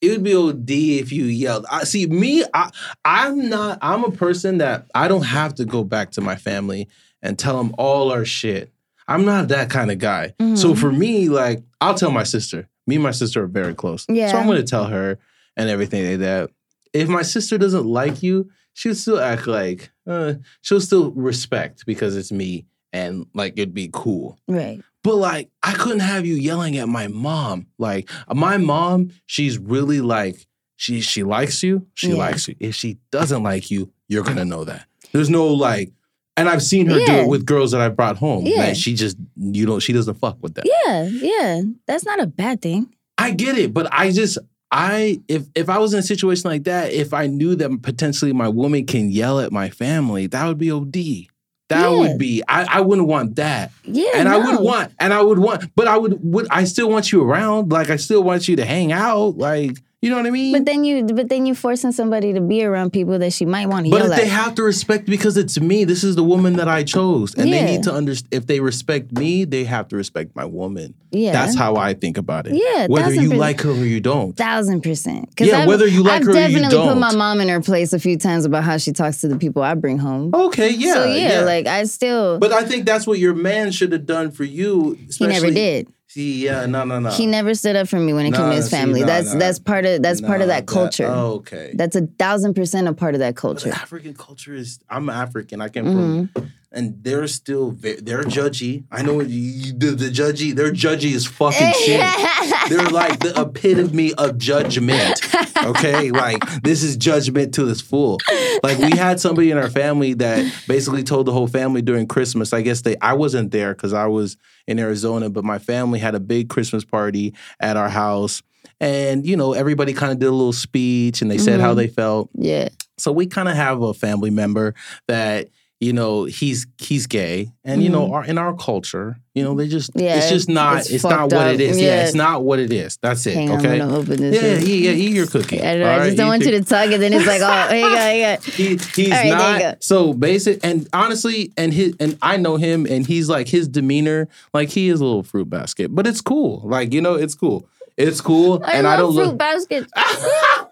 [0.00, 1.64] it would be OD if you yelled.
[1.70, 2.44] I see me.
[2.52, 2.70] I
[3.04, 3.78] I'm not.
[3.82, 6.88] I'm a person that I don't have to go back to my family
[7.22, 8.72] and tell them all our shit.
[9.06, 10.34] I'm not that kind of guy.
[10.54, 10.78] So Mhm.
[10.78, 12.68] for me, like I'll tell my sister.
[12.86, 14.04] Me and my sister are very close.
[14.08, 14.32] Yeah.
[14.32, 15.18] So I'm gonna tell her
[15.56, 16.50] and everything like that.
[16.92, 22.16] If my sister doesn't like you, she'll still act like uh, she'll still respect because
[22.16, 24.38] it's me and like it'd be cool.
[24.48, 27.66] right But like I couldn't have you yelling at my mom.
[27.78, 32.16] Like my mom, she's really like she she likes you, she Yeah.
[32.16, 32.56] likes you.
[32.60, 34.86] If she doesn't like you, you're gonna know that.
[35.12, 35.92] There's no like
[36.36, 38.46] and I've seen her do it with girls that I brought home.
[38.46, 38.58] Yeah.
[38.58, 40.64] Man, she just you know, she doesn't fuck with that.
[40.66, 44.38] yeah yeah that's not a bad thing I get it, but I just
[44.72, 48.32] I if if I was in a situation like that, if I knew that potentially
[48.32, 51.28] my woman can yell at my family, that would be OD.
[51.68, 51.98] That Yeah.
[51.98, 53.70] would be I, I wouldn't want that.
[53.84, 56.88] yeah and I would want and I would want but I would would I still
[56.90, 57.70] want you around.
[57.70, 59.36] Like I still want you to hang out.
[59.38, 60.52] Like you know what I mean?
[60.52, 63.66] but then you but then you forcing somebody to be around people that she might
[63.68, 66.68] want to But they have to respect because it's me, this is the woman that
[66.68, 67.34] I chose.
[67.34, 70.94] And they need to understand if they respect me, they have to respect my woman.
[71.12, 72.54] yeah That's how I think about it.
[72.56, 73.38] Yeah, Whether you percent.
[73.38, 74.36] like her or you don't.
[74.36, 75.28] thousand percent.
[75.38, 77.60] Yeah, I've- whether you like I've her or you definitely put my mom in her
[77.60, 80.34] place a few times about how she talks to the people I bring home.
[80.34, 80.94] Okay, yeah.
[80.94, 84.32] so yeah, like I still But I think that's what your man should have done
[84.32, 84.98] for you.
[85.16, 85.86] he never did.
[86.12, 87.08] See, yeah, no, no, no.
[87.10, 89.00] He never stood up for me when it No, came to his see, family.
[89.00, 89.38] no, that's no.
[89.38, 91.06] that's part of that's part of that culture.
[91.08, 91.72] oh, okay.
[91.74, 93.70] That's a thousand percent a part of that culture.
[93.70, 94.78] African culture is.
[94.90, 95.62] I'm African.
[95.62, 96.26] I came Mm-hmm.
[96.34, 98.84] from, and they're still ve- they're judgy.
[98.90, 100.54] I know you, the, the judgy.
[100.54, 102.00] They're judgy as fucking shit.
[102.68, 105.20] They're like the epitome of judgment.
[105.64, 108.18] Okay, like this is judgment to its full.
[108.62, 112.52] Like we had somebody in our family that basically told the whole family during Christmas.
[112.52, 112.96] I guess they.
[113.00, 116.84] I wasn't there because I was in Arizona, but my family had a big Christmas
[116.84, 118.42] party at our house.
[118.80, 121.76] And you know, everybody kind of did a little speech, and they said how Mhm.
[121.76, 122.30] they felt.
[122.34, 122.68] yeah.
[122.98, 124.74] So we kind of have a family member
[125.08, 125.48] that
[125.82, 129.66] you know he's he's gay, and you know our, in our culture, you know they
[129.66, 129.98] just Mm-hmm.
[129.98, 131.54] Yeah, it's just not it's it's, not what up.
[131.54, 131.80] it is.
[131.80, 131.86] Yeah.
[131.86, 132.04] Yeah.
[132.04, 132.98] it's not what it is.
[132.98, 133.34] That's it.
[133.34, 133.80] Hang on, okay.
[133.80, 134.36] I'm gonna open this.
[134.36, 135.08] yeah, yeah, yeah.
[135.08, 135.60] Eat your cookie.
[135.62, 136.04] I, know, I right?
[136.04, 136.98] just don't Eat want you to tug it.
[136.98, 138.82] Then it's like, oh, here you go, here you go.
[138.94, 143.04] he, he's right, not so basic and honestly and his and I know him and
[143.04, 146.92] he's like his demeanor like he is a little fruit basket but it's cool like
[146.92, 149.90] you know it's cool it's cool I and I don't fruit look baskets.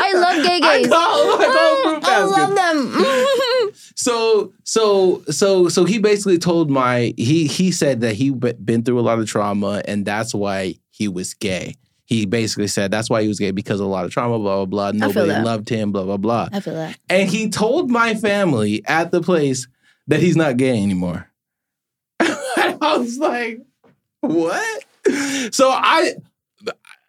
[0.00, 0.86] I love gay I gays.
[0.86, 2.92] I know fruit oh, mm, I love them.
[2.92, 3.92] Mm.
[3.96, 8.82] so so so so he basically told my he he said that he be- been
[8.82, 11.74] through a lot of trauma and that's why he was gay.
[12.04, 14.64] He basically said that's why he was gay because of a lot of trauma blah
[14.64, 15.06] blah blah.
[15.06, 16.48] Nobody loved him blah blah blah.
[16.52, 16.98] I feel that.
[17.08, 19.68] and he told my family at the place
[20.06, 21.30] that he's not gay anymore.
[22.20, 23.60] I was like
[24.20, 24.84] what?
[25.52, 26.14] So i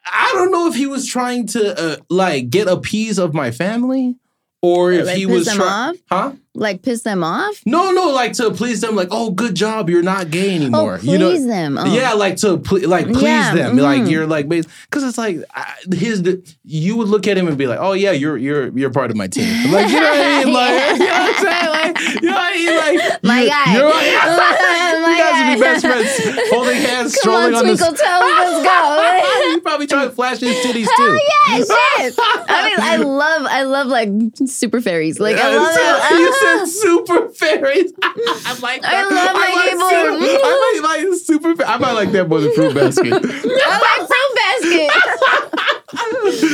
[0.06, 3.52] i don't know if he was trying to uh, like get a piece of my
[3.52, 4.16] family
[4.62, 7.62] or if he was trying huh Like piss them off?
[7.66, 10.96] no, no, like to please them, like, oh, good job, you're not gay anymore.
[10.96, 11.78] Oh, please you know, them.
[11.78, 11.86] Oh.
[11.86, 14.12] yeah, like to ple- like please Yeah, them, like mhm.
[14.12, 16.22] you're like, because it's like I, his,
[16.66, 19.16] you would look at him and be like, oh yeah, you're you're you're part of
[19.18, 22.22] my team, like you know what I mean, like you know what I'm saying, like
[22.22, 23.74] you know what I mean, like My you, guy.
[23.74, 24.12] you're like,
[25.02, 27.88] My you guys would be best friends, holding hands, Come strolling on, on, Twinkle.
[27.88, 29.52] Toes, let's go.
[29.52, 31.18] you probably try to flash his titties too.
[31.48, 32.16] Hell yeah, shit.
[32.20, 34.10] I mean, I love, I love like
[34.48, 35.18] super fairies.
[35.20, 35.74] Like I love
[36.10, 36.40] So- you it.
[36.41, 37.93] Said super fairies.
[38.04, 41.56] I'm like I love my I gay like super- I like, like super.
[41.56, 43.13] fa- I might like that more than fruit basket.
[43.13, 44.91] I like fruit basket.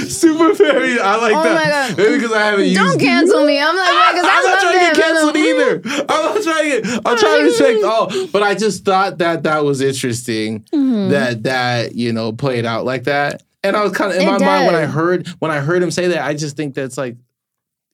[0.09, 0.99] super fairies.
[0.99, 1.91] I like Oh that.
[1.97, 2.03] my.
[2.03, 2.75] Maybe because I haven't used.
[2.77, 3.59] Don't cancel me.
[3.61, 5.81] I'm like, because I'm not trying to get canceled either.
[6.09, 7.01] I'm not trying to get.
[7.05, 8.09] I'm trying to respect all.
[8.27, 11.09] But I just thought that that was interesting Mm-hmm.
[11.09, 13.43] that that you know played out like that.
[13.63, 15.81] And I was kind of in It my mind when I heard when I heard
[15.83, 16.21] him say that.
[16.23, 17.17] I just think that's like.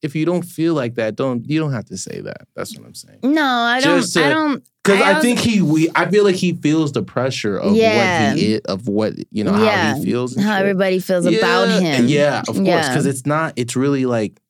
[0.04, 2.48] If you don't feel like that, don't you don't have to say that.
[2.56, 3.20] That's what I'm saying.
[3.24, 4.04] No, I don't.
[4.04, 4.64] To- I don't.
[4.84, 8.32] Because I, also- think he, we, I feel like he feels the pressure of Yeah.
[8.32, 10.60] what he is, of what you know yeah, how he feels, how shit.
[10.60, 12.08] everybody feels Yeah, about him.
[12.08, 13.54] Yeah, of course, because it's not.
[13.56, 14.42] It's really like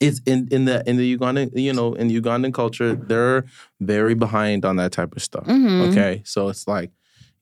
[0.00, 3.46] it's in in the in the Ugandan, you know, in Ugandan culture, they're
[3.80, 5.46] very behind on that type of stuff.
[5.46, 5.90] Mhm.
[5.90, 6.90] Okay, so it's like.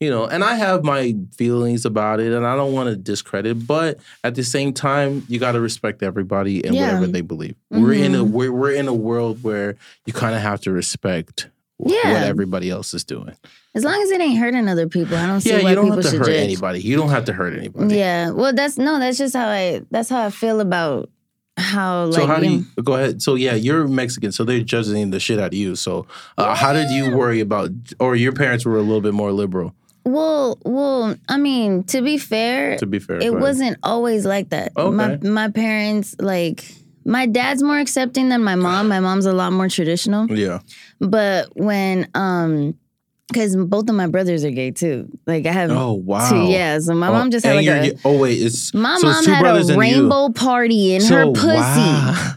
[0.02, 3.68] You know, and I have my feelings about it, and I don't want to discredit,
[3.68, 6.86] but at the same time, you got to respect everybody and Yeah.
[6.86, 7.54] whatever they believe.
[7.70, 8.30] We're in a Mhm.
[8.30, 12.14] we're, we're in a world where you kind of have to respect Yeah.
[12.14, 13.36] what everybody else is doing.
[13.76, 15.84] As long as it ain't hurting other people, I don't see Yeah, why you don't
[15.90, 16.36] people have to hurt judge.
[16.36, 16.80] anybody.
[16.80, 17.96] You don't have to hurt anybody.
[17.96, 19.82] Yeah, well, that's no, that's just how I.
[19.92, 21.10] That's how I feel about
[21.56, 22.14] how like.
[22.14, 23.22] So how do you you go ahead?
[23.22, 25.76] So yeah, you're Mexican, so they're judging the shit out of you.
[25.76, 26.06] So
[26.38, 29.74] uh, how did you worry about, or your parents were a little bit more liberal?
[30.04, 34.72] Well, well, I mean, to be fair, To be fair, it wasn't always like that.
[34.76, 35.28] My Okay.
[35.28, 36.64] my parents like.
[37.04, 38.86] My dad's more accepting than my mom.
[38.86, 40.30] My mom's a lot more traditional.
[40.30, 40.60] Yeah.
[41.00, 42.78] But when um
[43.26, 45.08] because both of my brothers are gay too.
[45.26, 46.30] Like I have Oh wow.
[46.30, 46.78] two yeah.
[46.78, 49.24] So my Oh, mom just had like a oh wait, it's my so it's mom
[49.24, 49.76] two had a and you.
[49.78, 51.56] rainbow party in So, her pussy.
[51.56, 52.34] wow.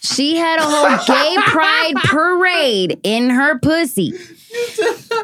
[0.00, 4.14] She had a whole gay pride parade in her pussy.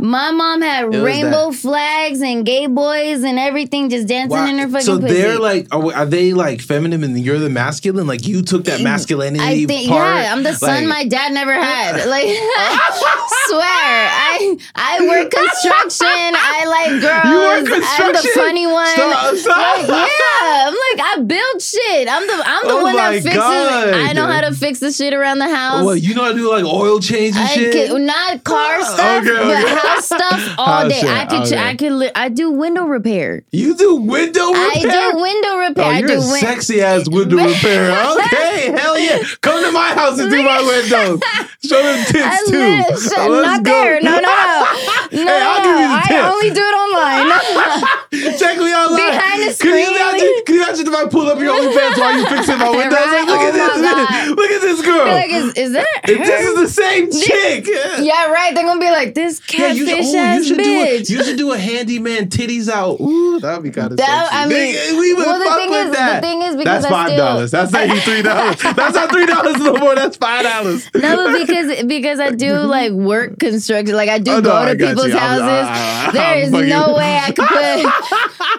[0.01, 4.47] My mom had rainbow flags and gay boys and everything just dancing Wow.
[4.49, 5.15] in her fucking so pussy.
[5.15, 8.07] they're like, are, are they like feminine and you're the masculine?
[8.07, 10.17] Like you took that masculinity I think part.
[10.17, 12.05] yeah, I'm the son like- my dad never had.
[12.15, 12.91] Like I
[13.49, 16.07] swear, I I work construction.
[16.09, 17.25] I like girls.
[17.25, 18.87] You work I'm the funny one.
[18.89, 19.89] Stop, stop.
[19.89, 22.09] Like, yeah, I'm like I build shit.
[22.09, 23.35] I'm the I'm the Oh one that fixes.
[23.35, 23.95] God.
[23.95, 25.85] I know how to fix the shit around the house.
[25.85, 27.91] Well, you know how to do like oil change and I shit.
[27.91, 29.75] could not car oh, stuff, Okay, but okay.
[29.89, 31.01] house stuff all House day.
[31.01, 31.59] shit, I could, okay.
[31.59, 33.43] I could, li- I do window repair.
[33.53, 34.71] you do window repair.
[34.71, 34.81] I
[35.13, 35.85] do window oh, repair.
[35.85, 37.93] Oh, I you're do a win- sexy ass window repair.
[38.25, 39.19] Okay, hell yeah.
[39.41, 41.21] Come to my house and do my windows.
[41.65, 42.59] Show them tits I too.
[42.59, 43.71] live, Let's not go.
[43.71, 44.01] there.
[44.01, 44.25] No, no, no.
[45.25, 48.39] No, Hey, I'll give you the I only do it online.
[48.39, 48.91] Check me out.
[48.95, 50.45] Behind the Can you imagine?
[50.47, 52.93] Can you imagine if I pull up your OnlyFans while you fixing my windows?
[52.99, 53.55] Like, look Right?
[53.55, 53.91] at Oh this.
[53.91, 54.37] God.
[54.37, 55.07] Look at this girl.
[55.07, 57.67] like it's, is that If this is the same chick.
[57.67, 58.01] Yeah.
[58.01, 58.55] yeah, right.
[58.55, 60.87] They're gonna be like this Yeah, you catfish should, oh, ass you should do a,
[61.01, 61.11] bitch.
[61.11, 63.01] you should do a handyman titties out.
[63.01, 64.37] Ooh, that'd be kind of That- sexy.
[64.37, 66.87] I mean, we would well, the fuck thing with is- the thing is because that's
[66.87, 67.51] five dollars.
[67.51, 68.57] That's ninety three dollars.
[68.63, 69.95] that's not three dollars no more.
[69.95, 70.89] That's five dollars.
[70.95, 73.95] no, but because because I do like work construction.
[73.97, 75.19] Like I do Oh, no, go to people's you.
[75.19, 75.43] Houses.
[75.43, 77.59] I- I- there is no way I could put.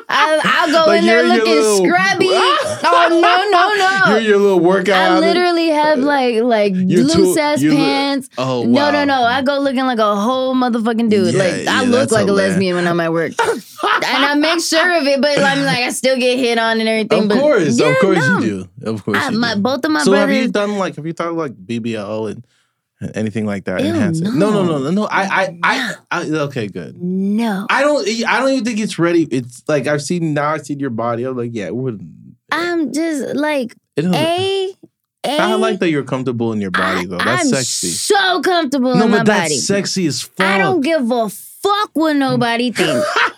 [0.08, 2.28] I, I'll go Like, in there looking little- scrubby.
[2.32, 3.74] oh no no
[4.10, 4.18] no!
[4.20, 4.96] You're your little workout.
[4.96, 8.30] I literally have like like loose ass pants.
[8.38, 9.24] Oh, No, no, no.
[9.24, 11.34] I go looking like a whole motherfucking dude.
[11.34, 13.34] Yeah, like I look like a lesbian when I'm at work.
[13.42, 16.88] and I make sure of it, but I'm like I still get hit on and
[16.90, 17.24] everything.
[17.24, 18.40] Of but course, yeah, of course no.
[18.40, 18.46] you
[18.82, 18.92] do.
[18.92, 19.62] Of course I- you my- do.
[19.62, 22.46] both of my so have you done like have you thought like BBL and
[23.16, 23.82] anything like that?
[23.82, 24.26] Ew, Enhance it?
[24.34, 24.50] no.
[24.52, 25.04] No, no, no, no, no.
[25.06, 26.96] I, I, I, I, okay, good.
[27.02, 27.66] No.
[27.70, 28.08] I don't.
[28.28, 29.24] I don't even think it's ready.
[29.24, 30.50] It's like I've seen now.
[30.52, 31.24] I've seen your body.
[31.24, 32.10] I'm like, yeah, it wouldn't.
[32.52, 34.74] I'm just like a
[35.26, 37.18] I like that you're comfortable in your body though.
[37.18, 37.88] That's I'm sexy.
[37.88, 39.30] so comfortable no, in my body.
[39.30, 40.46] No, but that's sexy as fuck.
[40.46, 43.08] I don't give a fuck what nobody thinks.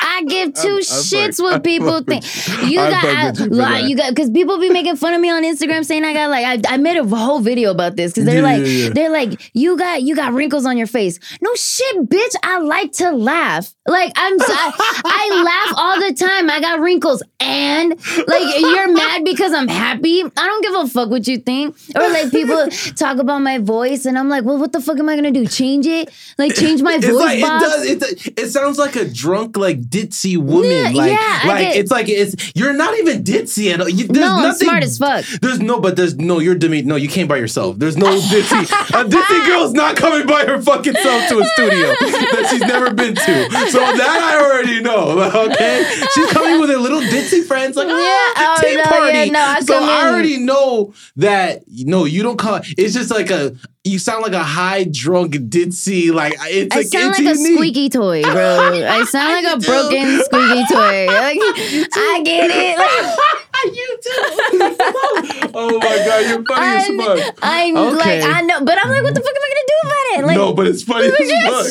[0.00, 2.24] I give 2 I'm- I'm shits fuck- what people think.
[2.68, 5.42] You got, I, you like, you got, because people be making fun of me on
[5.44, 8.36] Instagram saying I got like, I, I made a whole video about this because they're
[8.36, 8.90] Yeah, like, yeah, yeah.
[8.90, 11.18] they're like, you got, you got wrinkles on your face.
[11.40, 12.34] No shit, bitch.
[12.42, 13.74] I like to laugh.
[13.86, 16.50] Like I'm, I, I laugh all the time.
[16.50, 17.88] I got wrinkles, and
[18.26, 20.22] like you're mad because I'm happy.
[20.22, 21.74] I don't give a fuck what you think.
[21.96, 25.08] Or like people talk about my voice, and I'm like, well, what the fuck am
[25.08, 25.46] I gonna do?
[25.46, 26.10] Change it?
[26.36, 27.64] Like change my It's voice like box?
[27.86, 28.26] it does.
[28.26, 30.70] It, it sounds like a drunk, like ditzy woman.
[30.70, 32.52] Yeah, like, yeah, like it's like it's.
[32.54, 33.88] You're not even ditzy at all.
[33.88, 35.24] You, there's No, nothing, smart as fuck.
[35.40, 36.38] There's no, but there's no.
[36.38, 36.82] You're demi.
[36.82, 37.78] No, you came by yourself.
[37.78, 38.62] There's no ditzy.
[38.62, 42.92] a ditzy girl's not coming by her fucking self to a studio that she's never
[42.94, 43.50] been to.
[43.70, 45.16] So that I already know.
[45.48, 47.76] Okay, she's coming with her little ditzy friends.
[47.76, 49.18] Like, ah, Yeah, oh, oh, tea no, party.
[49.18, 51.62] yeah, no, I so I already know that.
[51.68, 52.62] No, you don't come.
[52.76, 53.56] It's just like a.
[53.88, 56.12] You sound like a high drunk ditzy.
[56.12, 58.84] Like it's I like sound it's like a squeaky toy, bro.
[58.88, 61.06] I sound like a broken squeaky toy.
[61.18, 62.78] Like, I get it.
[62.78, 64.10] Like, you do.
[65.54, 67.38] oh my god, you're funny as I'm, fuck.
[67.42, 68.20] I'm Okay.
[68.22, 70.26] like, I know, but I'm like, what the fuck am I gonna do about it?
[70.26, 71.12] Like, no, but it's funny as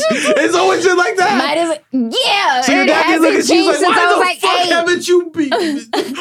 [0.04, 0.38] fuck.
[0.38, 1.38] It's always been like that.
[1.38, 2.62] might have, yeah.
[2.62, 4.70] so your dad is looking, she's like, why the like fuck eight.
[4.72, 5.50] haven't you be?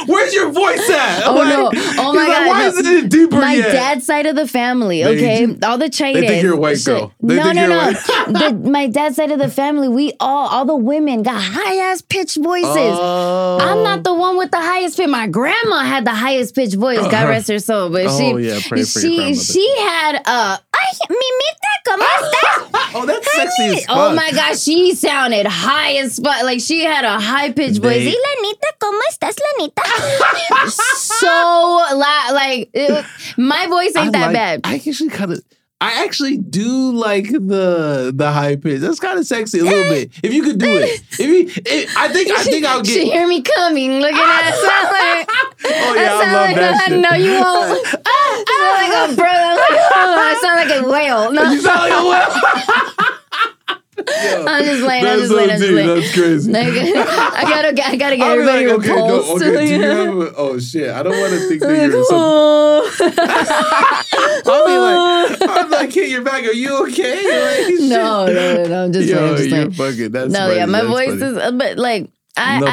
[0.06, 1.24] Where's your voice at?
[1.26, 1.70] Oh, Like, no.
[1.98, 2.66] Oh, my like, God, Why no.
[2.68, 3.72] isn't it deeper My yet?
[3.72, 6.26] dad's side of the family, okay, all the traders.
[6.26, 7.12] think you're a white girl.
[7.20, 7.92] They no, no, no.
[8.26, 12.02] the, my dad's side of the family, we all, all the women got high ass
[12.02, 12.66] pitched voices.
[12.74, 13.58] Oh.
[13.60, 15.08] I'm not the one with the highest pitch.
[15.08, 16.98] My grandma had the highest pitch voice.
[16.98, 17.90] God rest her soul.
[17.90, 21.75] But Oh, she, yeah, she, she had uh, ay, mimita.
[22.98, 23.96] Oh, that's sexy as fuck.
[23.96, 26.42] Oh my gosh, she sounded high as fuck.
[26.44, 27.96] Like she had a high pitched voice.
[28.04, 29.82] They- Y Lanita, ¿cómo estás, Lanita?
[30.70, 31.26] so
[31.96, 32.32] loud.
[32.34, 33.04] like it-
[33.36, 34.60] my voice ain't I that like- bad.
[34.64, 35.42] I actually kind of.
[35.78, 38.80] I actually do like the the high pitch.
[38.80, 40.10] That's kind of sexy a little bit.
[40.22, 43.12] If you could do it, if you, if, I think I think I'll she get.
[43.12, 44.54] hear me coming, looking at it.
[44.54, 45.28] Sound like,
[45.66, 47.00] Oh yeah, I, sound love like, that I shit.
[47.00, 47.86] know you won't.
[48.88, 49.44] Like oh, a brother.
[49.44, 51.32] I'm like, oh, I sound like a whale.
[51.32, 52.30] No, You sound like a whale.
[53.98, 55.04] Yo, I'm just playing.
[55.06, 55.50] I'm just so playing.
[55.50, 55.72] I'm just deep.
[55.72, 55.88] playing.
[56.00, 56.52] That's crazy.
[56.52, 56.66] Like,
[57.36, 59.66] I gotta, get- I gotta get I'll everybody like, okay, no, okay.
[59.66, 62.16] Do you have a, oh shit, I don't want to think that Like, you're some.
[62.18, 62.90] oh.
[64.46, 66.44] I'll be like, I'm like, hit your back.
[66.44, 67.64] Are you okay?
[67.66, 69.30] Like, no, no, no, no, I'm just Yo, playing.
[69.30, 69.92] I'm just you're playing.
[69.92, 70.12] fucking.
[70.12, 70.56] That's No, funny.
[70.56, 71.38] yeah, my That's voice funny.
[71.46, 72.72] is, but like, I, No, but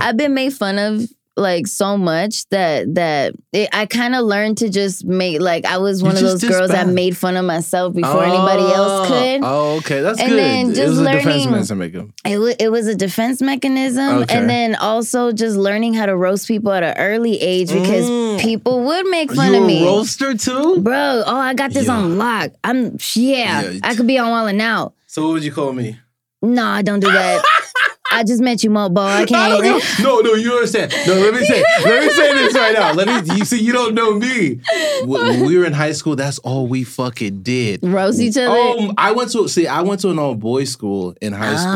[0.00, 0.08] I.
[0.08, 4.56] I've been made fun of like so much that that it, I kind of learned
[4.58, 7.44] to just make like I was You one of those girls that made fun of
[7.44, 9.40] myself before anybody else could.
[9.44, 10.38] Oh, okay, that's And good.
[10.38, 12.14] then it just was a defense learning- mechanism to make him.
[12.24, 14.34] It, w- it was a defense mechanism, Okay.
[14.34, 18.40] and then also just learning how to roast people at an early age because Mm.
[18.40, 19.84] people would make fun You of a me.
[19.84, 20.80] roaster too?
[20.80, 21.96] Bro, oh, I got this Yeah.
[21.96, 22.52] on lock.
[22.64, 23.78] I'm yeah, Yeah.
[23.82, 24.94] I could be on and Out.
[25.06, 25.98] So what would you call me?
[26.42, 27.42] No, I don't do that.
[28.12, 28.90] I just met you, Mo.
[28.96, 29.62] I I can't.
[29.62, 29.80] know.
[30.00, 30.92] No, no, you understand.
[31.06, 32.92] No, let me say, let me say this right now.
[32.92, 33.36] Let me.
[33.36, 34.60] You see, you don't know me.
[35.04, 37.80] When we were in high school, that's all we fucking did.
[37.82, 38.48] Roast each other.
[38.50, 39.66] Oh, I went to see.
[39.66, 41.72] I went to an all boys school in high oh, school.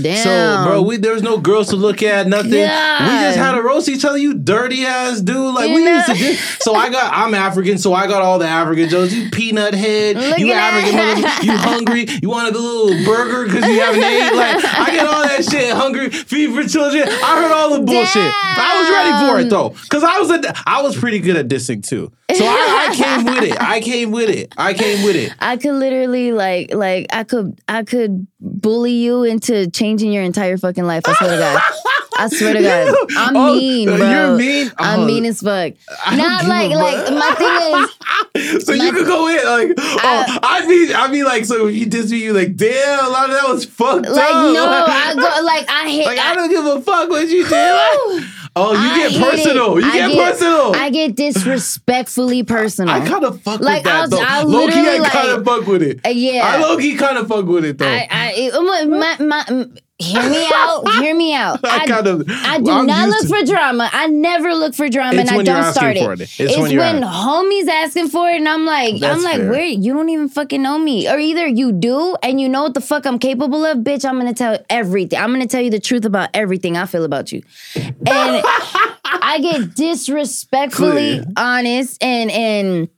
[0.00, 0.24] Oh, damn.
[0.24, 2.50] So, bro, we there was no girls to look at, nothing.
[2.52, 4.16] We just had to roast each other.
[4.18, 5.54] You dirty ass dude.
[5.54, 5.94] Like You we know?
[5.96, 6.34] used to do.
[6.60, 7.12] So I got.
[7.12, 9.12] I'm African, so I got all the African jokes.
[9.12, 10.16] You peanut head.
[10.16, 10.96] Look you African.
[11.22, 12.06] mother- You hungry?
[12.22, 14.34] You wanted a little burger because you haven't ate.
[14.34, 15.63] Like I get all that shit.
[15.74, 17.04] Hungry, feed for children.
[17.08, 18.32] I heard all the bullshit.
[18.56, 21.48] I was ready for it though, because I was a, I was pretty good at
[21.48, 22.12] dissing too.
[22.34, 23.60] So I, I came with it.
[23.60, 24.52] I came with it.
[24.56, 25.32] I came with it.
[25.38, 30.56] I could literally like like I could I could bully you into changing your entire
[30.56, 31.04] fucking life.
[31.06, 31.62] I swear to God.
[32.16, 33.96] I swear to God, I'm Oh, mean, bro.
[33.96, 34.72] You're mean.
[34.78, 35.72] I'm Oh, mean as fuck.
[36.06, 39.96] I don't like like my thing is so My- you could go in like, oh,
[40.02, 43.08] I- I'd be, I'd be like, so if you diss me, you like, damn, a
[43.08, 44.54] lot of that was fucked like up.
[44.54, 46.06] no, I go like I hate.
[46.06, 47.50] like I don't give a fuck what you did.
[47.50, 48.24] Like,
[48.56, 49.76] oh, you I get personal.
[49.78, 49.84] it.
[49.84, 50.74] You I get, personal.
[50.76, 52.94] I get disrespectfully personal.
[52.94, 54.24] I kind of fuck Like, with that I'll- though.
[54.26, 56.00] I'll low key, I literally, kind of fuck with it.
[56.06, 56.42] Uh, yeah.
[56.44, 57.86] I low key kind of fuck with it though.
[57.86, 58.84] I, I, it- my,
[59.18, 59.66] my, my,
[60.04, 60.88] hear me out.
[61.00, 61.60] Hear me out.
[61.64, 62.24] I kind of.
[62.28, 63.88] I do I'm not look to- for drama.
[63.92, 66.20] I never look for drama, and I when don't start it.
[66.20, 66.40] it.
[66.40, 69.50] It's when you're when homies asking for it, and I'm like, That's I'm like, fair.
[69.50, 72.74] where you don't even fucking know me, or either you do and you know what
[72.74, 74.04] the fuck I'm capable of, bitch.
[74.04, 75.18] I'm gonna tell everything.
[75.18, 77.42] I'm gonna tell you the truth about everything I feel about you,
[77.74, 81.24] and I get disrespectfully Clear.
[81.36, 82.88] honest and and.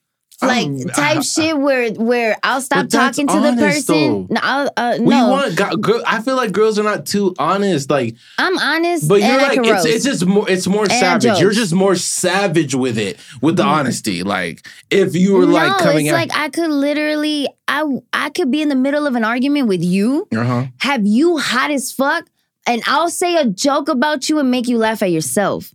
[0.42, 3.94] Like I'm- type shit where where I'll stop talking to the person.
[3.94, 4.26] though.
[4.34, 5.56] No, I'll, uh, We want.
[5.80, 7.88] girl, I feel like girls are not too honest.
[7.88, 10.48] Like, I'm honest, but you're I like, it's, it's just more.
[10.50, 11.40] It's more And savage.
[11.40, 14.22] You're just more savage with it, with the honesty.
[14.22, 16.28] Like, if you were like coming it's out.
[16.28, 19.82] like I could literally, I I could be in the middle of an argument with
[19.82, 20.64] you, uh huh.
[20.80, 22.26] have you hot as fuck,
[22.66, 25.72] and I'll say a joke about you and make you laugh at yourself.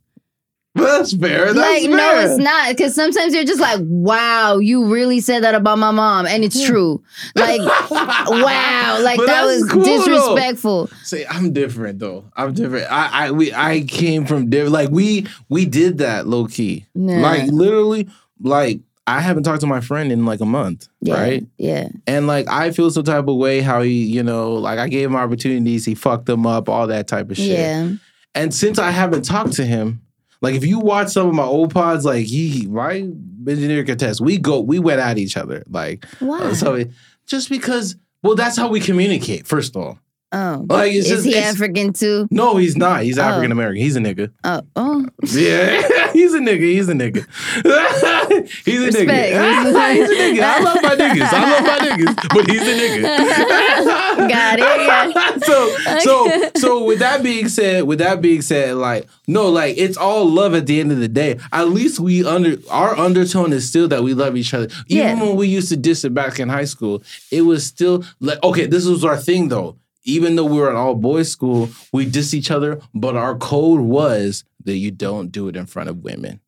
[0.73, 1.53] That's fair.
[1.53, 1.89] That's like, fair.
[1.97, 2.69] no, it's not.
[2.69, 6.63] Because sometimes you're just like, wow, you really said that about my mom, and it's
[6.65, 7.03] true.
[7.35, 7.59] Like,
[7.91, 9.97] wow, like But that was cool, though.
[9.97, 10.89] disrespectful.
[11.03, 12.25] See, I'm different though.
[12.35, 12.89] I'm different.
[12.91, 14.71] I, I, we, I came from different.
[14.73, 16.85] Like we, we did that low key.
[16.93, 17.19] Yeah.
[17.19, 18.07] Like literally,
[18.39, 21.45] like I haven't talked to my friend in like a month, Yeah, right?
[21.57, 21.89] yeah.
[22.07, 25.09] And like I feel some type of way how he, you know, like I gave
[25.09, 27.59] him opportunities, he fucked them up, all that type of shit.
[27.59, 27.89] Yeah.
[28.35, 30.01] And since I haven't talked to him,
[30.41, 32.95] like if you watch some of my old pods, like he, my
[33.47, 36.53] engineer contest, we go, we went at each other, like uh, Why?
[36.53, 36.75] so.
[36.75, 36.91] It,
[37.27, 39.47] just because, well, that's how we communicate.
[39.47, 39.99] First of all,
[40.33, 40.65] oh.
[40.67, 42.27] like Is just he African too?
[42.31, 43.03] no, he's not.
[43.03, 43.23] He's Oh.
[43.23, 43.81] African American.
[43.81, 44.31] He's a nigga.
[44.43, 45.05] Oh, oh.
[45.23, 46.59] Yeah, he's a nigga.
[46.61, 47.25] He's a nigga.
[48.65, 49.09] he's a Respect.
[49.09, 49.93] nigga.
[49.93, 50.41] he's a nigga.
[50.41, 51.29] I love my niggas.
[51.31, 54.10] I love my niggas, but he's a nigga.
[55.85, 56.09] Got it, yeah.
[56.11, 59.97] so, so, so with that being said, with that being said, like, no, like it's
[59.97, 61.39] all love at the end of the day.
[61.51, 64.67] At least we under our undertone is still that we love each other.
[64.87, 65.23] Even Yeah.
[65.23, 68.65] when we used to diss it back in high school, it was still like, okay,
[68.65, 69.77] this was our thing though.
[70.03, 73.81] Even though we were an all boys school, we diss each other, but our code
[73.81, 76.39] was that you don't do it in front of women.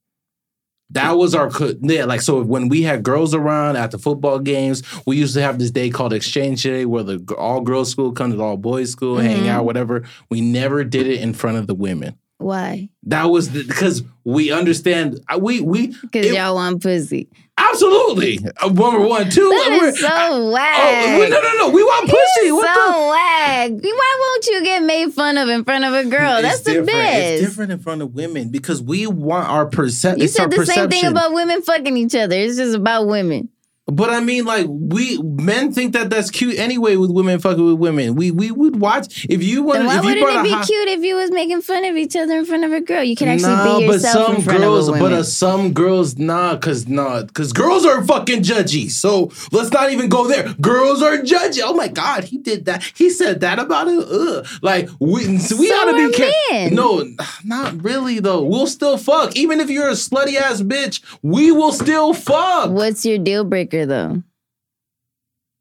[0.94, 1.52] That was our.
[1.82, 5.42] Yeah, like so when we had girls around at the football games, we used to
[5.42, 8.58] have this day called exchange day where the all girls school comes to the all
[8.58, 9.48] boys school, hang Mhm.
[9.48, 10.04] out, whatever.
[10.30, 12.16] We never did it in front of the women.
[12.38, 12.90] Why?
[13.04, 15.20] That was because we understand.
[15.40, 17.28] We we Because y'all want pussy.
[17.74, 19.50] Absolutely uh, number one, two.
[19.50, 21.20] That we're- is so oh, whack.
[21.20, 21.70] we- no, no, no.
[21.70, 22.48] We want pussy.
[22.50, 23.10] so What the?
[23.10, 23.84] whack.
[23.84, 26.42] Why won't you get made fun of in front of a girl?
[26.42, 27.18] That's It's the best.
[27.18, 30.22] It's different in front of women because we want our perception.
[30.22, 32.36] You said the same thing about women fucking each other.
[32.36, 33.50] It's just about women.
[33.96, 36.96] But I mean, like we men think that that's cute anyway.
[36.96, 39.86] With women fucking with women, we we would watch if you wanted.
[39.86, 42.38] why if wouldn't it be hot- cute if you was making fun of each other
[42.38, 43.04] in front of a girl?
[43.04, 45.24] You can actually nah, be but yourself some in front girls, of a but uh,
[45.24, 48.90] some girls, nah, cause nah, cause girls are fucking judgy.
[48.90, 50.54] So let's not even go there.
[50.56, 51.62] Girls are judgy.
[51.64, 52.84] Oh my god, he did that.
[52.96, 54.00] He said that about it.
[54.00, 54.48] Ugh.
[54.62, 56.76] Like we, so we So gotta be careful.
[56.76, 58.44] No, not really though.
[58.44, 61.02] We'll still fuck, even if you're a slutty ass bitch.
[61.22, 62.72] We will still fuck.
[62.72, 64.24] What's your deal breaker though?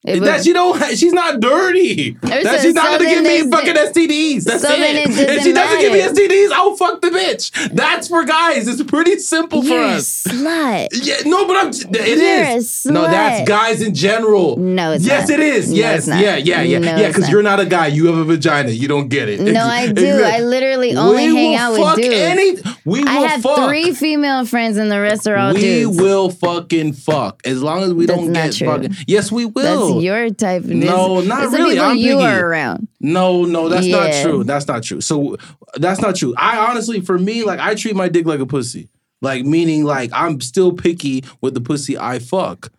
[0.05, 0.83] If that it- she don't.
[0.97, 2.17] She's not dirty.
[2.23, 4.45] That she's not gonna give me fucking STDs.
[4.45, 4.71] That's it.
[4.71, 6.01] it if she doesn't give me.
[6.01, 7.51] STDs, I'll fuck the bitch.
[7.73, 8.67] That's for guys.
[8.67, 10.25] It's pretty simple for you're a us.
[10.25, 10.89] slut.
[10.93, 11.69] Yeah, no, but I'm.
[11.69, 12.85] It is.
[12.87, 14.57] No, that's guys in general.
[14.57, 15.39] No, it's yes, not.
[15.39, 15.73] it is.
[15.73, 16.21] Yes, not.
[16.21, 17.09] yeah, yeah, yeah, No, yeah.
[17.09, 17.87] Because you're not a guy.
[17.87, 18.71] You have a vagina.
[18.71, 19.41] You don't get it.
[19.41, 20.23] No, I do.
[20.25, 22.09] I literally only we hang out with fuck dudes.
[22.15, 22.51] Any,
[22.85, 23.69] we will I have fuck.
[23.69, 25.97] three female friends and the rest are all we dudes.
[26.01, 28.67] will fucking fuck as long as we That's don't get true.
[28.67, 28.95] fucking.
[29.07, 29.92] Yes, we will.
[30.01, 30.63] Your type.
[30.65, 31.75] Of, No, not it's the really.
[31.75, 32.27] people I'm you picky.
[32.27, 32.89] are around.
[33.01, 34.45] No, no, that's not true.
[34.45, 35.01] That's not true.
[35.01, 35.37] So
[35.77, 36.35] that's not true.
[36.37, 38.89] I honestly, for me, like I treat my dick like a pussy.
[39.21, 42.73] Like meaning, like I'm still picky with the pussy I fuck.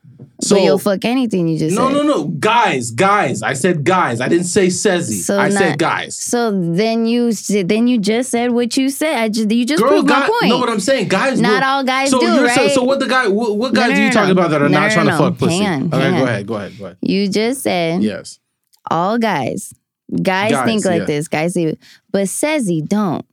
[0.44, 1.94] So So you'll fuck anything you just no, said.
[1.96, 2.24] no, no, no.
[2.26, 3.42] guys, guys.
[3.42, 4.22] I said guys.
[4.22, 5.22] I didn't say Sezzy.
[5.22, 6.16] So I said guys.
[6.18, 9.16] So then you said- then you just said what you said.
[9.16, 10.50] I just you just Girl, proved guy, my point.
[10.50, 11.08] know what I'm saying?
[11.08, 12.72] Guys, Not will- all guys so do, you're right?
[12.72, 13.28] so what the guy?
[13.28, 14.42] What, what guys No, are you no, talking no.
[14.42, 15.12] about that are No, not no, trying no.
[15.12, 15.58] to fuck pussy?
[15.60, 16.98] Hang on, okay, hang go ahead, go ahead, go ahead.
[17.02, 18.40] you just said Yes,
[18.92, 19.74] all guys.
[20.22, 21.06] Guys, Guys, think like yeah.
[21.06, 21.28] this.
[21.28, 21.58] Guys,
[22.12, 22.30] but
[22.68, 23.26] he don't.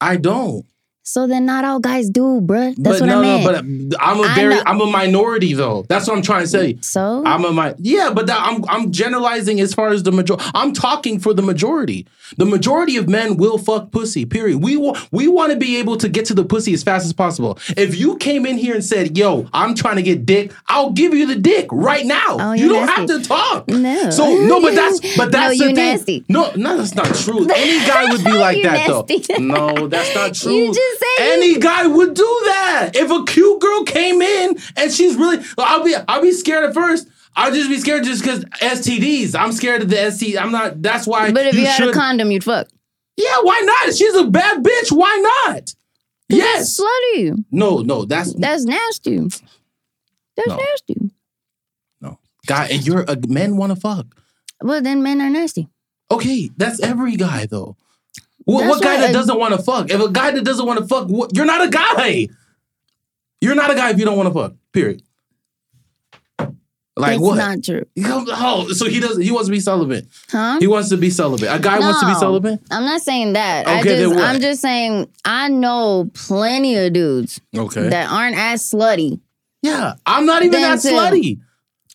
[0.00, 0.64] I don't.
[1.04, 2.74] So then not all guys do, bruh.
[2.76, 3.44] but That's what no, I meant.
[3.44, 4.56] no, but I'm a very.
[4.64, 5.84] I'm a minority though.
[5.88, 6.78] That's what I'm trying to say.
[6.80, 10.44] so I'm a my yeah, but that, I'm I'm generalizing as far as the majority.
[10.54, 12.06] I'm talking for the majority.
[12.38, 14.24] The majority of men will fuck pussy.
[14.24, 14.62] Period.
[14.62, 17.12] We want we want to be able to get to the pussy as fast as
[17.12, 17.58] possible.
[17.76, 21.14] If you came in here and said, "Yo, I'm trying to get dick," I'll give
[21.14, 22.36] you the dick right now.
[22.38, 23.68] Oh, you don't have to talk.
[23.68, 24.10] No.
[24.10, 25.74] So no, but that's but No, that's the you thing.
[25.74, 26.24] nasty.
[26.28, 27.46] No, no, that's not true.
[27.54, 29.18] Any guy would be like that nasty.
[29.18, 29.38] though.
[29.42, 30.72] No, that's not true.
[30.92, 32.90] You said any guy would do that.
[32.94, 36.74] If a cute girl came in and she's really, I'll be, I'll be scared at
[36.74, 37.08] first.
[37.34, 39.34] I'll just be scared just because STDs.
[39.34, 40.38] I'm scared of the ST.
[40.38, 40.82] I'm not.
[40.82, 41.32] That's why.
[41.32, 41.88] but if you, had should.
[41.88, 42.68] a condom, you'd fuck.
[43.16, 43.94] yeah, why not?
[43.94, 44.92] She's a bad bitch.
[44.92, 45.16] Why
[45.46, 45.74] not?
[46.28, 46.78] Yes.
[46.78, 47.42] Slutty.
[47.50, 48.04] No, no.
[48.04, 49.18] That's That's nasty.
[49.18, 50.56] That's No.
[50.56, 51.10] nasty.
[52.02, 52.18] no.
[52.46, 54.06] Guy, and you're a men want to fuck.
[54.60, 55.68] Well, then men are nasty.
[56.10, 57.76] Okay, that's every guy though.
[58.44, 59.90] What, what guy that I- doesn't want to fuck?
[59.90, 62.28] If a guy that doesn't want to fuck, what, you're not a guy.
[63.40, 64.54] You're not a guy if you don't want to fuck.
[64.72, 65.02] Period.
[66.94, 67.36] Like what?
[67.36, 67.36] That's what?
[67.36, 67.84] not true.
[68.34, 69.22] Oh, so he doesn't.
[69.22, 70.06] He wants to be celibate.
[70.30, 70.58] Huh?
[70.60, 71.48] He wants to be celibate.
[71.50, 72.60] A guy wants to be No, celibate.
[72.70, 73.66] I'm not saying that.
[73.66, 74.24] I Okay, then just, what?
[74.24, 77.88] I'm just saying I know plenty of dudes Okay.
[77.88, 79.20] that aren't as slutty.
[79.62, 81.40] yeah, I'm not even that slutty.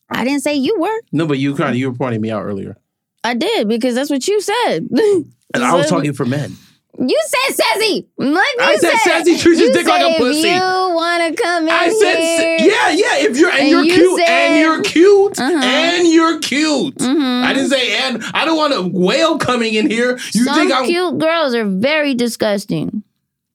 [0.09, 1.01] I didn't say you were.
[1.11, 2.75] No, but you kind of you were pointing me out earlier,
[3.23, 4.87] I did because that's what you said.
[4.91, 6.55] and I was talking for men.
[6.99, 8.07] You said sassy.
[8.17, 10.47] Like I said sassy treats his you dick like a pussy.
[10.49, 13.17] You want to come in I said, here, yeah, yeah.
[13.29, 15.63] If you're and, And you're you cute and you're cute Uh-huh.
[15.63, 16.95] and you're cute.
[16.95, 17.43] Mhm.
[17.43, 18.23] I didn't say and.
[18.33, 20.17] I don't want a whale coming in here.
[20.33, 20.85] You Some think I'm?
[20.85, 23.03] cute girls are very disgusting.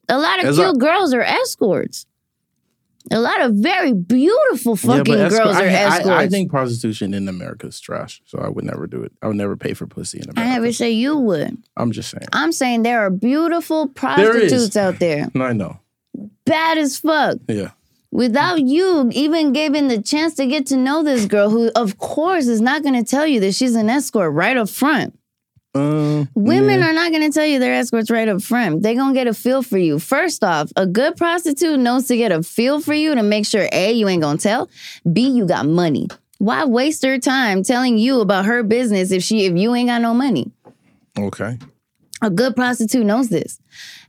[0.09, 2.07] A lot of As cute I- girls are escorts.
[3.13, 6.09] A lot of very beautiful fucking escort- girls I, are I- escorts.
[6.09, 9.13] I, think prostitution in America is trash, so I would never do it.
[9.23, 10.41] I would never pay for pussy in America.
[10.41, 11.59] I never say you would.
[11.77, 12.27] I'm just saying.
[12.33, 14.77] I'm saying there are beautiful prostitutes is.
[14.77, 15.79] out there, I know.
[16.45, 17.39] bad as fuck.
[17.49, 17.71] Yeah.
[18.11, 22.47] Without you even giving the chance to get to know this girl, who of course
[22.47, 25.19] is not going to tell you that she's an escort right up front.
[25.75, 26.91] Um, Women yeah.
[26.91, 28.83] are not going to tell you they're escorts right up front.
[28.83, 29.99] They're going to get a feel for you.
[29.99, 33.69] First off, a good prostitute knows to get a feel for you to make sure
[33.73, 34.71] A, you ain't going to tell,
[35.11, 36.09] B, you got money.
[36.39, 40.03] Why waste her time telling you about her business if she if you ain't got
[40.03, 40.51] no money?
[41.19, 41.59] Okay.
[42.21, 43.61] A good prostitute knows this.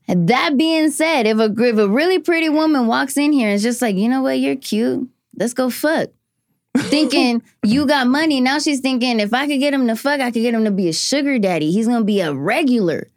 [0.07, 3.55] And that being said, if a, if a really pretty woman walks in here and
[3.55, 5.07] is just like, you know what, you're cute,
[5.38, 6.09] let's go fuck.
[6.78, 8.41] Thinking you got money.
[8.41, 10.71] Now she's thinking, if I could get him to fuck, I could get him to
[10.71, 11.71] be a sugar daddy.
[11.71, 13.09] He's gonna be a regular.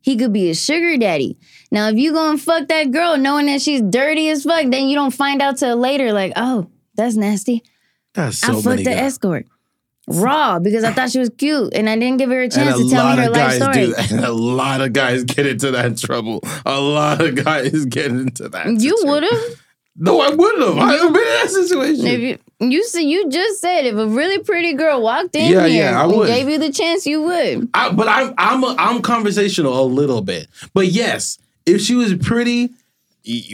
[0.00, 1.38] He could be a sugar daddy.
[1.70, 4.88] Now, if you go and fuck that girl knowing that she's dirty as fuck, then
[4.88, 7.62] you don't find out till later, like, oh, that's nasty.
[8.14, 9.14] That's so I fucked the guys.
[9.14, 9.46] escort.
[10.08, 12.82] Raw because I thought she was cute and I didn't give her a chance a
[12.82, 13.86] to tell me her life story.
[13.86, 13.94] do.
[14.10, 16.40] And a lot of guys get into that trouble.
[16.66, 18.66] A lot of guys get into that.
[18.80, 19.42] You would have.
[19.96, 20.78] No, I wouldn't have.
[20.78, 22.06] I haven't been in that situation.
[22.06, 22.38] If you
[22.68, 26.00] you said you just said if a really pretty girl walked in Yeah, here yeah,
[26.00, 26.26] I and would.
[26.28, 27.68] gave you the chance, you would.
[27.74, 30.46] I, but I'm I'm a, I'm conversational a little bit.
[30.72, 32.70] But yes, if she was pretty,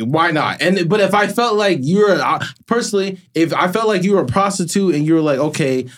[0.00, 0.62] why not?
[0.62, 4.22] And but if I felt like you're uh, personally, if I felt like you were
[4.22, 5.88] a prostitute and you were like, okay,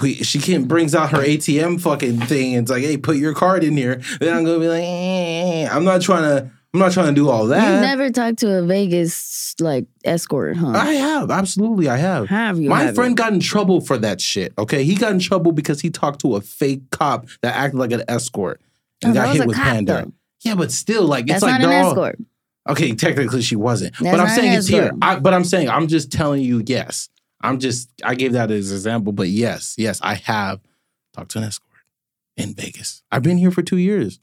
[0.00, 3.34] we, she can't brings out her ATM fucking thing and it's like, hey, put your
[3.34, 4.00] card in here.
[4.20, 6.50] Then I'm gonna be like, eh, I'm not trying to.
[6.72, 7.74] I'm not trying to do all that.
[7.74, 10.68] You never talked to a Vegas like escort, huh?
[10.70, 12.28] I have absolutely, I have.
[12.28, 12.68] Have you?
[12.68, 12.94] My haven't?
[12.94, 14.52] friend got in trouble for that shit.
[14.56, 17.90] Okay, he got in trouble because he talked to a fake cop that acted like
[17.90, 18.60] an escort
[19.02, 20.04] and Oh, got hit with pandering.
[20.06, 20.12] though.
[20.42, 22.18] Yeah, but still, like it's That's like not an escort.
[22.68, 24.92] Okay, technically she wasn't, That's but I'm saying it's here.
[25.02, 27.08] I, but I'm saying I'm just telling you, yes.
[27.40, 30.60] I'm just I gave that as an example, but yes, yes, I have
[31.14, 31.66] talked to an escort
[32.36, 33.02] in Vegas.
[33.10, 34.20] I've been here for two years.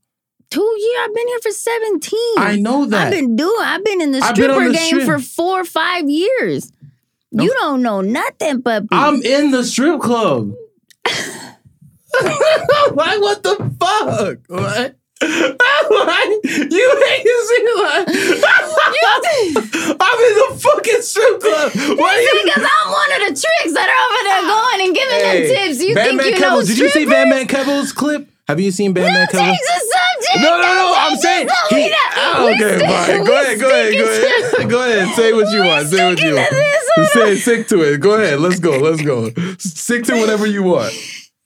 [0.50, 1.00] Two years.
[1.04, 2.38] I've been here for seventeen.
[2.38, 3.08] I know that.
[3.08, 3.54] I've been doing.
[3.60, 5.06] I've been in the I've been on stripper the game strip.
[5.06, 6.72] for four or five years.
[7.32, 7.44] No.
[7.44, 8.88] You don't know nothing, puppy.
[8.92, 10.54] I'm in the strip club.
[11.06, 14.40] like what the fuck?
[14.48, 14.96] What?
[15.20, 18.08] like, you it seem like
[20.00, 21.72] I'm in the fucking strip club.
[21.98, 22.42] What are you?
[22.46, 24.48] because I'm one of the tricks that are over there ah.
[24.48, 25.80] going and giving Hey, them tips.
[25.84, 26.68] You Batman think you know Kevels.
[26.68, 27.14] Did you see strippers?
[27.14, 28.30] Batman Kevels clip?
[28.48, 29.60] Have you seen Batman change.
[30.38, 30.94] No, no, no.
[30.96, 31.50] I'm saying.
[31.70, 33.26] He, oh, okay, fine.
[33.26, 34.70] Go ahead, go ahead, go ahead.
[34.70, 35.16] Go ahead.
[35.16, 35.88] Say what you want.
[35.88, 36.50] Say what you want.
[36.50, 36.90] to this.
[36.96, 38.00] Hold Say stick to it.
[38.00, 38.40] Go ahead.
[38.40, 38.72] Let's go.
[38.80, 39.30] Let's go.
[39.60, 40.94] Stick to whatever you want.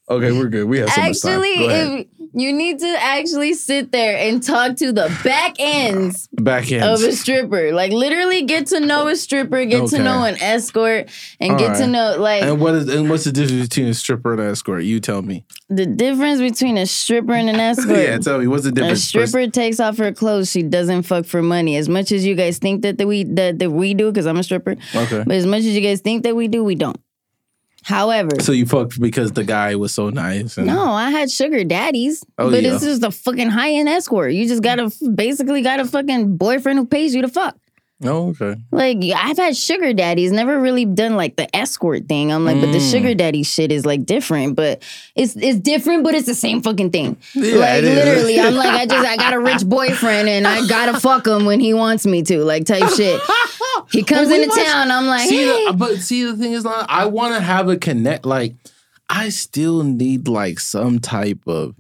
[0.10, 0.66] Okay, we're good.
[0.68, 1.32] We have so much time.
[1.32, 2.00] Actually, Go ahead.
[2.00, 6.84] if You need to actually sit there and talk to the back ends Back end.
[6.84, 7.74] of a stripper.
[7.74, 9.98] Like literally get to know a stripper, get Okay.
[9.98, 11.10] to know an escort,
[11.40, 13.94] and All get to know like and what is and what's the difference between a
[13.94, 14.84] stripper and an escort?
[14.84, 15.46] You tell me.
[15.70, 17.98] the difference between a stripper and an escort.
[17.98, 19.00] yeah, tell me what's the difference.
[19.00, 20.50] a stripper takes off her clothes.
[20.52, 21.76] She doesn't fuck for money.
[21.76, 24.38] As much as you guys think that, that we that, that we do, because I'm
[24.38, 24.76] a stripper.
[24.96, 25.24] Okay.
[25.26, 26.98] But as much as you guys think that we do, we don't.
[27.84, 30.58] However, So you fucked because the guy was so nice.
[30.58, 32.76] And, no, I had sugar daddies, Oh, but yeah.
[32.76, 34.34] it's just a fucking high end escort.
[34.34, 37.58] You just got a basically got a fucking boyfriend who pays you to fuck.
[38.04, 38.60] Oh, okay.
[38.72, 42.32] Like I've had sugar daddies, never really done like the escort thing.
[42.32, 42.92] I'm like, but the Mm.
[42.92, 44.82] sugar daddy shit is like different, but
[45.16, 47.18] it's it's different, but it's the same fucking thing.
[47.36, 51.00] Yeah, like literally, I'm like, I just I got a rich boyfriend and I gotta
[51.00, 53.22] fuck him when he wants me to, like type shit.
[53.92, 55.66] He comes into must- town, I'm like, see, hey.
[55.68, 58.26] the, but see, the thing is, I want to have a connect.
[58.26, 58.54] Like,
[59.10, 61.76] I still need like some type of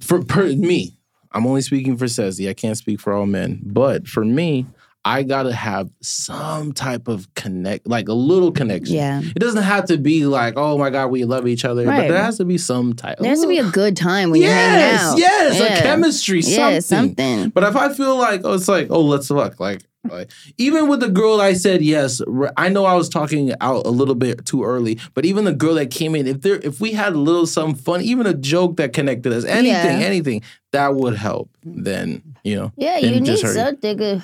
[0.00, 0.96] for per me.
[1.32, 2.48] I'm only speaking for Ceci.
[2.48, 4.66] I can't speak for all men, but for me,
[5.04, 8.96] I gotta have some type of connect, like a little connection.
[8.96, 9.20] Yeah.
[9.22, 12.22] it doesn't have to be like, oh my god, we love each other, but there
[12.22, 13.18] has to be some type.
[13.18, 15.18] there has to be a good time when you're hanging yes, out.
[15.18, 15.78] yes, Yeah.
[15.78, 17.14] a chemistry, Yeah, something.
[17.16, 17.48] something.
[17.50, 21.00] But if I feel like oh, it's like oh, let's fuck, like, like even with
[21.00, 22.20] the girl I said yes,
[22.56, 25.74] I know I was talking out a little bit too early, but even the girl
[25.74, 28.76] that came in, if there, if we had a little some fun, even a joke
[28.78, 30.06] that connected us, anything, Yeah.
[30.06, 30.42] anything
[30.72, 31.50] that would help.
[31.66, 31.82] Mm-hmm.
[31.82, 33.96] Then you know, Yeah, you just need something.
[33.98, 34.22] good.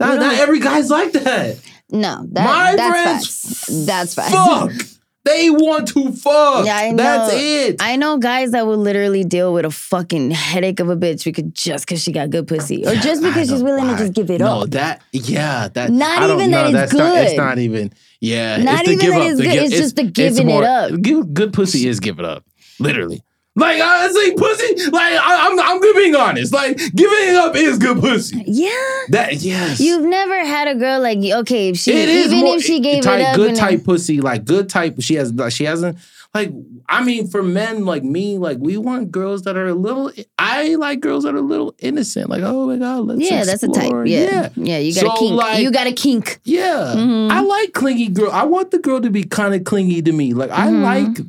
[0.00, 1.60] Not, not every guy's like that.
[1.90, 3.86] No, that, My that's friends, facts.
[3.86, 4.32] That's facts.
[4.32, 4.72] Fuck.
[5.24, 6.66] They want to fuck.
[6.66, 7.76] Yeah, I That's it.
[7.80, 11.50] I know guys that will literally deal with a fucking headache of a bitch because
[11.52, 13.92] just because she got good pussy, or just because she's willing why?
[13.92, 14.58] to just give it no, up.
[14.58, 16.64] No, that yeah, that Not even that know.
[16.66, 18.58] it's that's Not, it's not even yeah.
[18.58, 19.26] Not it's the even give that up.
[19.28, 21.00] it's the good, give- it's just the giving it up.
[21.00, 22.44] Give, good pussy is give it up,
[22.78, 23.22] literally.
[23.56, 24.90] Like honestly, pussy.
[24.90, 26.52] Like I, I'm, I'm good being honest.
[26.52, 28.42] Like giving up is good pussy.
[28.46, 28.70] yeah.
[29.10, 29.80] That yes.
[29.80, 32.80] You've never had a girl like okay, if she it is even more, if she
[32.80, 34.96] gave type, it up, good type pussy, like good type.
[35.00, 35.98] She has, like, she hasn't.
[36.34, 36.50] Like
[36.88, 40.10] I mean, for men like me, like we want girls that are a little.
[40.36, 42.28] I like girls that are a little innocent.
[42.28, 43.76] Like oh my god, let's yeah, that's a type.
[43.84, 44.04] explore.
[44.04, 45.32] Yeah, yeah, you got a kink.
[45.36, 46.40] like- you got a kink.
[46.42, 47.30] Yeah, Mhm.
[47.30, 48.32] I like clingy girl.
[48.32, 50.34] I want the girl to be kind of clingy to me.
[50.34, 50.82] Like I Mhm.
[50.82, 51.24] like,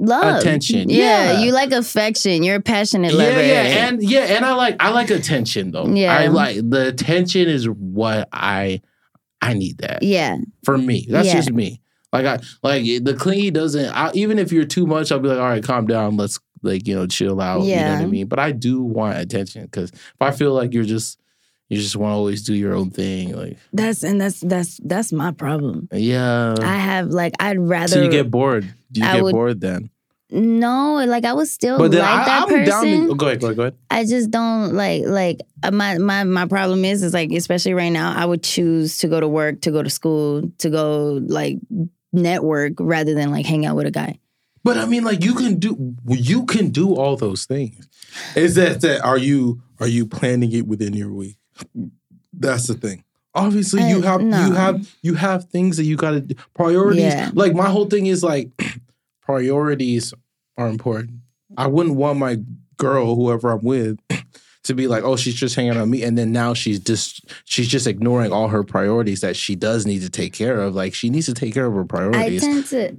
[0.00, 1.40] Love Attention, Yeah, yeah.
[1.40, 2.42] you like affection.
[2.42, 3.42] You're a passionate yeah, lover.
[3.44, 5.86] yeah, and yeah, and I like, I like attention though.
[5.88, 6.16] Yeah.
[6.16, 8.80] I like the attention is what I,
[9.42, 11.06] I need that yeah, for me.
[11.08, 11.34] That's Yeah.
[11.34, 11.80] just me.
[12.12, 13.86] Like I, like the clingy doesn't.
[13.94, 16.16] I, even if you're too much, I'll be like, all right, calm down.
[16.16, 17.60] Let's like you know chill out.
[17.62, 17.94] You know Yeah.
[17.96, 18.26] what I mean.
[18.28, 21.18] But I do want attention because if I feel like you're just,
[21.68, 23.34] you just want to always do your own thing.
[23.36, 25.88] Like that's and that's that's that's my problem.
[25.92, 26.54] yeah.
[26.60, 28.72] I have like I'd rather so you get bored.
[28.90, 29.90] Do you I get would- bored then?
[30.30, 32.66] no like I would still But then like I, that I'm person.
[33.00, 33.74] down to go ahead, go ahead, go ahead.
[33.90, 37.88] I just don't like like uh, my my my problem is is like especially right
[37.88, 41.56] now I would choose to go to work, to go to school, to go like
[42.12, 44.18] network rather than like hang out with a guy.
[44.64, 47.88] But I mean, like you can do you can do all those things.
[48.36, 51.37] Is that that are you are you planning it within your week?
[52.32, 53.04] That's the thing.
[53.34, 54.46] Obviously, you Uh, have no.
[54.46, 56.34] you have you have things that you got to.
[56.54, 57.02] Priorities.
[57.02, 57.30] Yeah.
[57.34, 58.50] Like my whole thing is like
[59.22, 60.14] priorities
[60.56, 61.20] are important.
[61.56, 62.38] I wouldn't want my
[62.76, 63.98] girl, whoever I'm with,
[64.64, 67.68] to be like, oh, she's just hanging on me, and then now she's just she's
[67.68, 70.74] just ignoring all her priorities that she does need to take care of.
[70.74, 72.42] Like she needs to take care of her priorities.
[72.42, 72.96] I tend to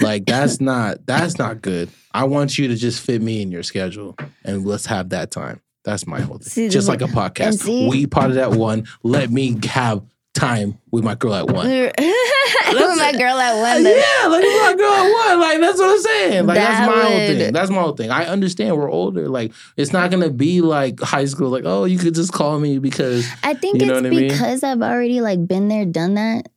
[0.04, 1.90] like that's not that's not good.
[2.12, 5.60] I want you to just fit me in your schedule and let's have that time.
[5.84, 6.48] That's my whole thing.
[6.48, 7.60] See, just like a podcast.
[7.62, 8.86] see- We potted at one.
[9.02, 10.02] Let me have
[10.34, 11.68] time with my girl at one.
[11.68, 13.84] with my girl at one.
[13.84, 15.40] yeah, like with my girl at one.
[15.40, 16.46] Like that's what I'm saying.
[16.46, 17.52] Like that's That my whole thing.
[17.52, 18.10] That's my whole thing.
[18.10, 19.28] I understand we're older.
[19.28, 21.50] Like it's not gonna be like high school.
[21.50, 24.10] Like oh, you could just call me because I think You know it's what I
[24.16, 24.28] mean?
[24.28, 26.48] because I've already like been there, done that.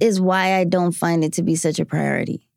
[0.00, 2.48] Is why I don't find it to be such a priority.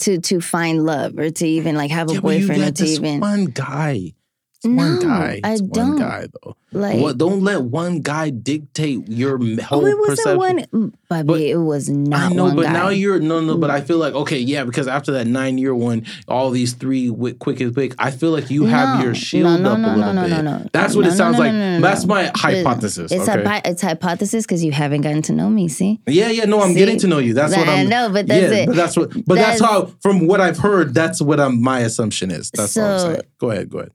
[0.00, 3.20] To to find love or to even like have a yeah, boyfriend or to even
[3.20, 4.14] one guy.
[4.60, 5.40] It's one No, guy.
[5.44, 5.90] I It's don't.
[5.90, 6.56] one guy though.
[6.72, 7.16] like What?
[7.16, 10.36] Don't let one guy dictate your whole Oh, it wasn't perception.
[10.38, 10.58] one.
[10.74, 12.72] mm, Bobby, But- it was not I know, one but guy.
[12.72, 13.56] now you're no, no.
[13.56, 17.08] But I feel like okay, yeah, because after that nine year one, all these three
[17.38, 19.04] quick and quick, I feel like you have No.
[19.04, 20.42] your shield No, no, up a little no, no, bit.
[20.44, 20.66] no, no.
[20.72, 21.52] That's what it sounds like.
[21.52, 23.12] That's my hypothesis.
[23.12, 23.44] It's okay.
[23.44, 25.68] hypo- it's hypothesis because you haven't gotten to know me.
[25.68, 26.46] See, yeah, yeah.
[26.46, 26.78] No, I'm See?
[26.80, 27.32] getting to know you.
[27.32, 27.88] That's what I I'm.
[27.88, 28.66] know, but that's yeah, it.
[28.66, 29.10] but that's what.
[29.24, 29.92] But that's, That's- how.
[30.02, 32.50] From what I've heard, that's what I'm, my assumption is.
[32.52, 33.20] That's all I'm saying.
[33.38, 33.70] Go ahead.
[33.70, 33.92] Go ahead.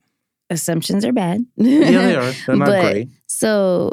[0.50, 1.44] Assumptions are bad.
[1.56, 2.32] Yeah, they are.
[2.46, 3.08] They're not But- great.
[3.26, 3.92] So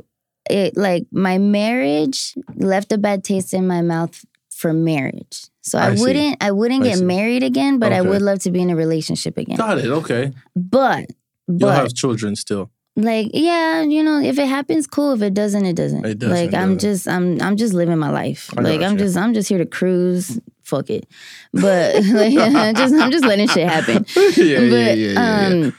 [0.50, 5.46] it like my marriage left a bad taste in my mouth for marriage.
[5.62, 7.06] So I I, wouldn't I wouldn't I get see.
[7.06, 9.58] married again, but I would love to be in a relationship again.
[9.58, 9.86] Got it.
[9.86, 10.32] Okay.
[10.56, 11.08] But
[11.48, 12.72] You'll but have children still.
[12.96, 15.14] like yeah, you know, if it happens, cool.
[15.14, 16.06] If it doesn't, it doesn't.
[16.06, 16.80] It doesn't, like I'm doesn't.
[16.80, 18.50] just I'm I'm just living my life.
[18.58, 19.06] I like I'm gotcha.
[19.06, 20.40] just I'm just here to cruise.
[20.64, 21.06] Fuck it.
[21.54, 24.06] But like I'm just I'm just letting shit happen.
[24.16, 25.48] yeah, but yeah, yeah, yeah.
[25.48, 25.76] um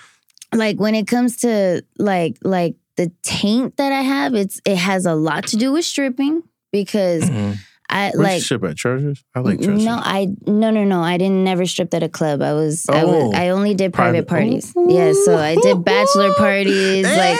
[0.52, 5.06] like when it comes to like like the taint that I have, it's it has
[5.06, 6.42] a lot to do with stripping
[6.72, 7.56] because Mhm.
[7.90, 9.22] I Where'd like you strip at Treasures?
[9.34, 9.84] I like Treasures.
[9.84, 11.02] no, I no no no.
[11.02, 12.40] I didn't never stripped at a club.
[12.40, 13.32] I was I was Oh.
[13.34, 14.72] I only did private, Private- parties.
[14.88, 17.38] Yeah, so I did bachelor parties, like!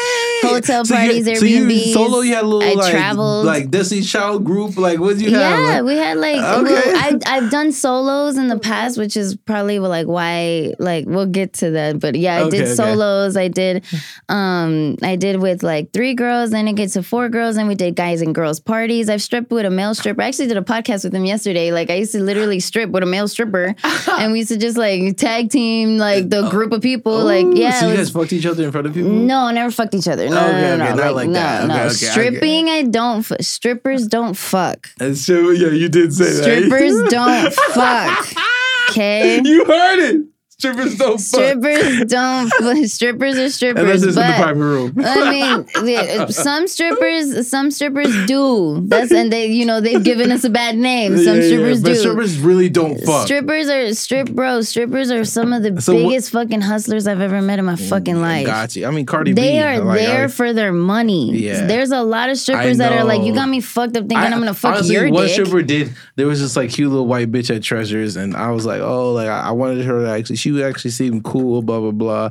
[0.55, 3.47] Hotel So parties, So you solo, you had a little I like, traveled.
[3.47, 4.77] like Destiny Child group.
[4.77, 5.59] Like what did you have?
[5.61, 6.73] yeah, Like, we had like Okay.
[6.73, 11.27] well, I I've done solos in the past, which is probably like why like we'll
[11.27, 12.01] get to that.
[12.01, 12.75] But yeah, I Okay, did okay.
[12.75, 13.37] solos.
[13.37, 13.85] I did
[14.29, 17.75] um I did with like three girls, then it gets to four girls, and we
[17.75, 19.09] did guys and girls parties.
[19.09, 20.23] I've stripped with a male stripper.
[20.23, 21.73] I actually did a podcast with him yesterday.
[21.73, 23.75] Like I used to literally strip with a male stripper,
[24.19, 27.25] and we used to just like tag team like the group of people.
[27.25, 29.11] like yeah, So you guys fucked each other in front of people?
[29.11, 30.29] no, never fucked each other.
[30.29, 31.67] No, Okay, no, no, okay, no, not like no, that.
[31.69, 31.75] no.
[31.75, 31.95] Okay, okay.
[31.95, 33.31] Stripping, I don't.
[33.31, 34.89] F- strippers don't fuck.
[35.01, 36.43] And so yeah, you did say that.
[36.43, 38.27] Strippers don't fuck.
[38.91, 39.41] Okay.
[39.43, 40.27] You heard it.
[40.63, 41.41] Strippers don't fuck.
[41.41, 42.87] Strippers don't.
[42.89, 43.83] Strippers are strippers.
[43.83, 44.95] Unless it's in the private room.
[45.05, 48.81] I mean, yeah, some strippers, some strippers do.
[48.87, 51.17] That's and they, you know, they've given us a bad name.
[51.19, 51.95] Some Yeah, yeah, strippers but do.
[51.97, 53.27] strippers really don't fuck.
[53.27, 54.69] Strippers are strip bros.
[54.69, 57.75] Strippers are some of the So what- biggest fucking hustlers I've ever met in my
[57.75, 58.47] fucking mm, life.
[58.47, 58.87] Got you.
[58.87, 59.43] I mean, Cardi B.
[59.43, 59.59] They B.
[59.63, 61.37] are like, there I- for their money.
[61.37, 61.67] Yeah.
[61.67, 64.27] There's a lot of strippers that are like, you got me fucked up thinking I-
[64.27, 65.33] am gonna fuck honestly, your one dick.
[65.33, 65.93] stripper did.
[66.15, 69.13] There was this like cute little white bitch at Treasures, and I was like, oh,
[69.13, 70.37] like I I wanted her to actually.
[70.37, 72.31] She would actually seem cool, blah blah blah.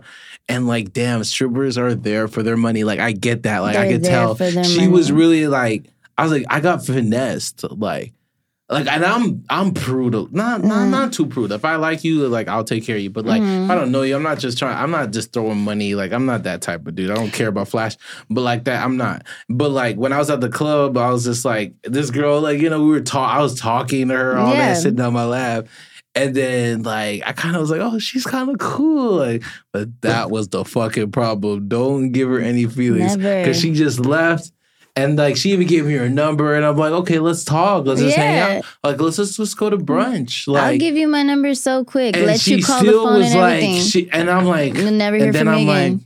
[0.50, 2.84] And like, damn, strippers are there for their money.
[2.84, 3.60] Like, I get that.
[3.60, 5.86] Like, I They're could tell she was really like.
[6.18, 7.64] I was like, I got finessed.
[7.72, 8.14] Like,
[8.70, 10.14] like, and I'm I'm prude.
[10.34, 10.90] Not not Mm.
[10.92, 11.52] not too prude.
[11.52, 13.10] If I like you, like I'll take care of you.
[13.10, 13.66] But like, Mm-hmm.
[13.66, 14.78] if I don't know you, I'm not just trying.
[14.78, 15.94] I'm not just throwing money.
[15.96, 17.12] Like, I'm not that type of dude.
[17.12, 17.98] I don't care about flash.
[18.30, 19.24] But like that, I'm not.
[19.50, 22.40] But like when I was at the club, I was just like this girl.
[22.42, 23.34] Like you know, we were talk.
[23.34, 24.74] I was talking to her, all Yeah.
[24.74, 25.68] that, sitting on my lap.
[26.14, 29.14] And then like I kind of was like, oh, she's kind of cool.
[29.18, 31.68] Like, but that was the fucking problem.
[31.70, 34.52] Don't give her any feelings because she just left.
[34.94, 37.86] And like she even gave me her number, and I'm like, okay, let's talk.
[37.86, 38.66] Let's just hang out.
[38.84, 40.50] Like let's just let's go to brunch.
[40.50, 42.18] Like I'll give you my number so quick.
[42.18, 43.82] and Let she you call the phone was and like, everything.
[43.84, 45.92] she, and I'm like, You'll never hear and then from I'm me again.
[45.94, 46.02] like,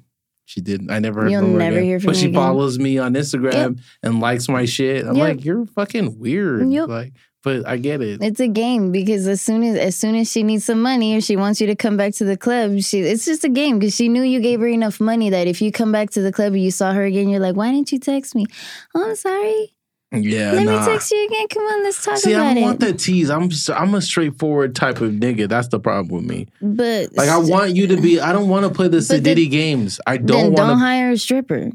[0.45, 0.91] she didn't.
[0.91, 1.84] I never heard You'll from her never again.
[1.86, 2.36] hear from But she again.
[2.36, 5.03] follows me on Instagram and likes my shit.
[5.03, 5.28] I'm Yep.
[5.38, 6.70] like, you're fucking weird.
[6.70, 6.88] Yep.
[6.88, 7.14] Like,
[7.46, 8.22] but I get it.
[8.22, 11.22] It's a game because as soon as as soon as she needs some money or
[11.22, 13.96] she wants you to come back to the club, she it's just a game because
[13.96, 16.54] she knew you gave her enough money that if you come back to the club
[16.54, 18.46] and you saw her again, you're like, why didn't you text me?
[18.96, 19.72] Oh, I'm sorry.
[20.12, 20.80] Yeah, Let nah.
[20.80, 21.48] me text you again.
[21.50, 22.43] Come on, let's talk See, about it.
[22.43, 22.66] See, I don't it.
[22.66, 23.30] want that tease.
[23.30, 25.48] I'm I'm a straightforward type of nigga.
[25.50, 26.48] That's the problem with me.
[26.62, 28.20] But Like I want you to be.
[28.20, 30.00] I don't want to play the But Sadiddy games.
[30.08, 30.76] I don't don't want to.
[30.78, 31.70] hire a stripper.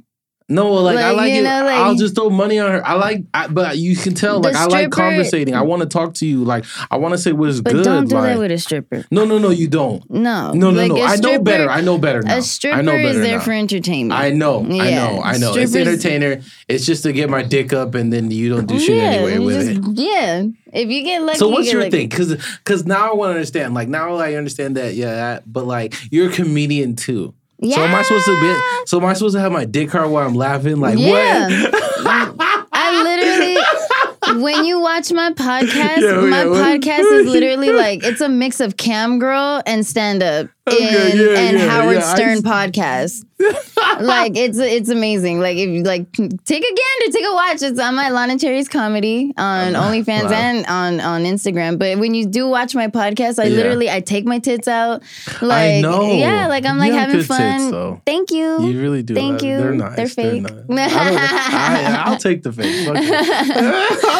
[0.50, 1.44] No, like, I Like, like you it.
[1.44, 2.86] know, like- I'll just throw money on her.
[2.86, 4.40] I like, I, but you can tell.
[4.40, 5.54] Like I like conversating.
[5.54, 6.42] I want to talk to you.
[6.44, 7.84] Like I want to say what's But good.
[7.84, 9.04] don't do like, that with a stripper.
[9.12, 9.50] no, no, no.
[9.50, 10.02] You don't.
[10.10, 11.02] No, No, no, Like, no.
[11.02, 11.70] I know better.
[11.70, 12.38] I know better now.
[12.38, 13.44] A stripper I know is there now.
[13.44, 14.20] for entertainment.
[14.20, 15.54] I know, I know, I know.
[15.54, 16.40] It's entertainer.
[16.68, 19.38] It's just to get my dick up, and then you don't do shit yeah, anyway
[19.38, 19.98] with just- it.
[19.98, 20.42] Yeah,
[20.72, 21.38] if you get lucky.
[21.38, 21.90] So what's get your lucky.
[21.92, 22.08] thing?
[22.08, 22.34] Because
[22.64, 23.72] because now I want to understand.
[23.74, 24.94] Like now I understand that.
[24.94, 27.34] Yeah, that, but like you're a comedian too.
[27.62, 28.86] So am I supposed to be?
[28.86, 30.80] So am I supposed to have my dick hard while I'm laughing?
[30.80, 31.48] Like Yeah.
[31.48, 32.34] what?
[32.72, 38.20] I literally, when you watch my podcast, Yeah, my yeah, podcast is literally like it's
[38.20, 42.14] a mix of cam girl and stand up Okay, and, yeah, and yeah, Howard yeah,
[42.14, 43.24] Stern just- podcast.
[44.00, 45.40] like it's it's amazing.
[45.40, 46.28] Like if you like take
[46.62, 47.62] a gander, take a watch.
[47.62, 50.32] It's on my Lana Chairez comedy on oh, OnlyFans wow.
[50.32, 51.78] and on on Instagram.
[51.78, 53.56] But when you do watch my podcast, I Yeah.
[53.56, 55.02] literally I take my tits out.
[55.40, 58.02] Like yeah, like I'm like having good tits, fun.
[58.04, 58.62] Thank you.
[58.62, 59.14] You really do.
[59.14, 59.56] Thank you.
[59.56, 59.96] They're nice.
[59.96, 60.42] They're fake.
[60.68, 60.92] nice.
[60.92, 62.88] I don't, I, I'll take the fake.
[62.88, 62.94] I'll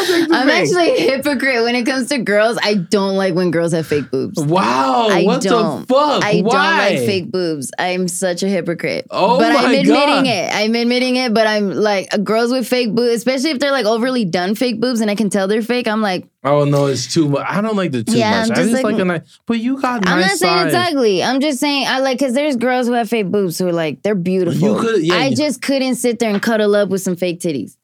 [0.06, 0.62] take the I'm fake.
[0.62, 2.58] actually a hypocrite when it comes to girls.
[2.62, 4.42] I don't like when girls have fake boobs.
[4.42, 5.08] Wow.
[5.10, 5.80] I what don't.
[5.80, 6.24] the fuck?
[6.24, 6.88] I Why?
[6.88, 7.70] don't like fake boobs.
[7.78, 9.06] I'm such a hypocrite.
[9.10, 10.26] Oh but I'm admitting God.
[10.26, 10.54] it.
[10.54, 11.34] I'm admitting it.
[11.34, 14.80] But I'm like uh, girls with fake boobs, especially if they're like overly done fake
[14.80, 15.86] boobs, and I can tell they're fake.
[15.88, 17.44] I'm like, Oh no, it's too much.
[17.46, 18.46] I don't like the too Yeah, much.
[18.46, 19.40] I'm I just just like- like a nice.
[19.46, 21.22] But you got nice I'm not saying it's ugly.
[21.22, 24.02] I'm just saying I like because there's girls who have fake boobs who are like
[24.02, 24.60] they're beautiful.
[24.76, 27.40] You could- yeah, I you- just couldn't sit there and cuddle up with some fake
[27.40, 27.76] titties.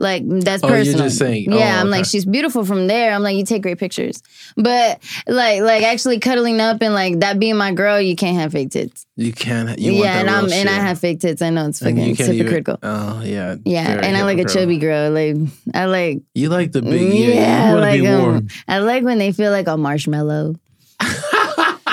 [0.00, 1.04] Like that's Oh, you're personal.
[1.04, 3.12] just saying- Yeah, oh, I'm like she's beautiful from there.
[3.12, 4.22] I'm like you take great pictures,
[4.56, 4.98] but
[5.28, 8.70] like like actually cuddling up and like that being my girl, you can't have fake
[8.70, 9.06] tits.
[9.16, 9.78] You can't.
[9.78, 11.42] You yeah, and I'm real and I have fake tits.
[11.42, 12.78] I know it's fucking even- hypocritical.
[12.82, 13.56] Oh yeah.
[13.64, 15.10] yeah, and I like a chubby girl.
[15.10, 15.36] Like
[15.74, 17.12] I like You like the big.
[17.12, 18.48] Yeah, yeah, you want like be um, warm.
[18.66, 20.54] I like when they feel like a marshmallow.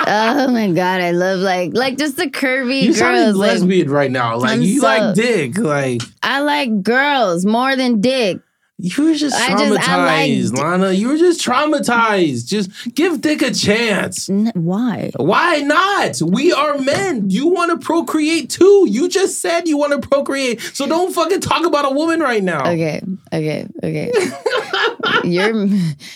[0.09, 3.35] oh my god, I love like like just the curvy You sounding girls.
[3.35, 4.37] Like, lesbian right now.
[4.37, 5.57] Like I'm you so- like dick.
[5.57, 8.39] Like I like girls more than dick.
[8.79, 10.91] You were just I just- I like traumatized, Lana.
[10.91, 12.45] You were just traumatized.
[12.47, 14.29] Just give dick a chance.
[14.29, 15.09] N- why?
[15.17, 16.21] Why not?
[16.21, 17.29] We are men.
[17.31, 18.85] You want to procreate too.
[18.87, 20.61] You just said you want to procreate.
[20.73, 22.61] So don't fucking talk about a woman right now.
[22.71, 23.01] Okay,
[23.33, 24.11] okay, okay.
[25.23, 25.67] you're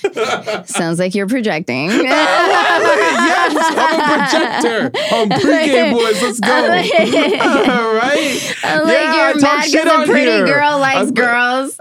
[0.65, 1.89] sounds like you're projecting.
[2.73, 4.03] Oh, yes, I'm a
[4.61, 5.15] projector.
[5.15, 6.51] On pregame boys, let's go.
[6.51, 8.55] All right.
[8.63, 10.45] I'm like Yeah, you're talk mad because a on pretty here.
[10.45, 11.79] girl likes I'm- girls.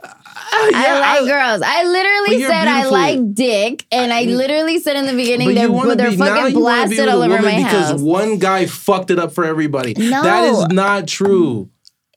[0.52, 1.62] Oh, yeah, I like girls.
[1.64, 5.68] I literally said I like dick, and I literally said in the beginning But they're,
[5.96, 8.00] they're be fucking you wanna be blasted all over my because house.
[8.00, 9.94] one guy fucked it up for everybody.
[9.96, 10.22] No.
[10.22, 11.70] That is not true.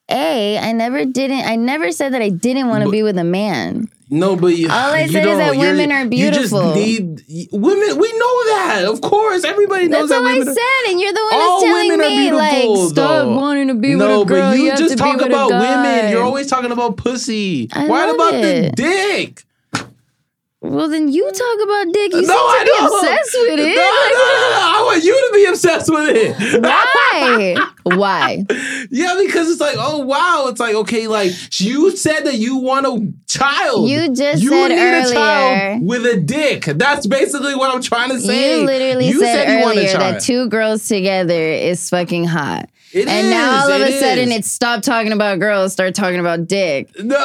[0.10, 1.46] A, I never didn't.
[1.46, 3.88] I never said that I didn't want to be with a man.
[4.14, 7.98] No, but you, All I you said is that women are You just need women.
[7.98, 9.44] We know that, of course.
[9.44, 12.06] Everybody knows That's that all I said, and you're the one All that's telling women
[12.06, 13.36] are me like beautiful, stop though.
[13.36, 14.52] wanting to be no, with a girl.
[14.52, 16.12] but you, have just talk about women.
[16.12, 17.70] You're always talking about pussy.
[17.74, 19.44] I Why love about the dick?
[20.62, 22.14] Well, then you talk about dick.
[22.14, 23.04] You no, seem I to be don't.
[23.04, 23.64] obsessed with it.
[23.64, 23.76] No, it.
[23.76, 24.62] no, no, no.
[24.62, 26.64] I want you to be obsessed with it.
[26.64, 27.68] Why?
[27.84, 28.46] Why?
[28.90, 32.86] Yeah, because it's like, oh wow, it's like okay, like you said that you want
[32.86, 33.90] a child.
[33.90, 36.66] You just you said need earlier- a child with a dick.
[36.66, 38.60] That's basically what I'm trying to say.
[38.60, 40.16] You literally You said, you earlier child.
[40.16, 42.70] that two girls together is fucking hot.
[42.92, 44.40] It and is, now all of it a sudden is.
[44.40, 46.90] it's stop talking about girls, start talking about dick.
[47.04, 47.18] No.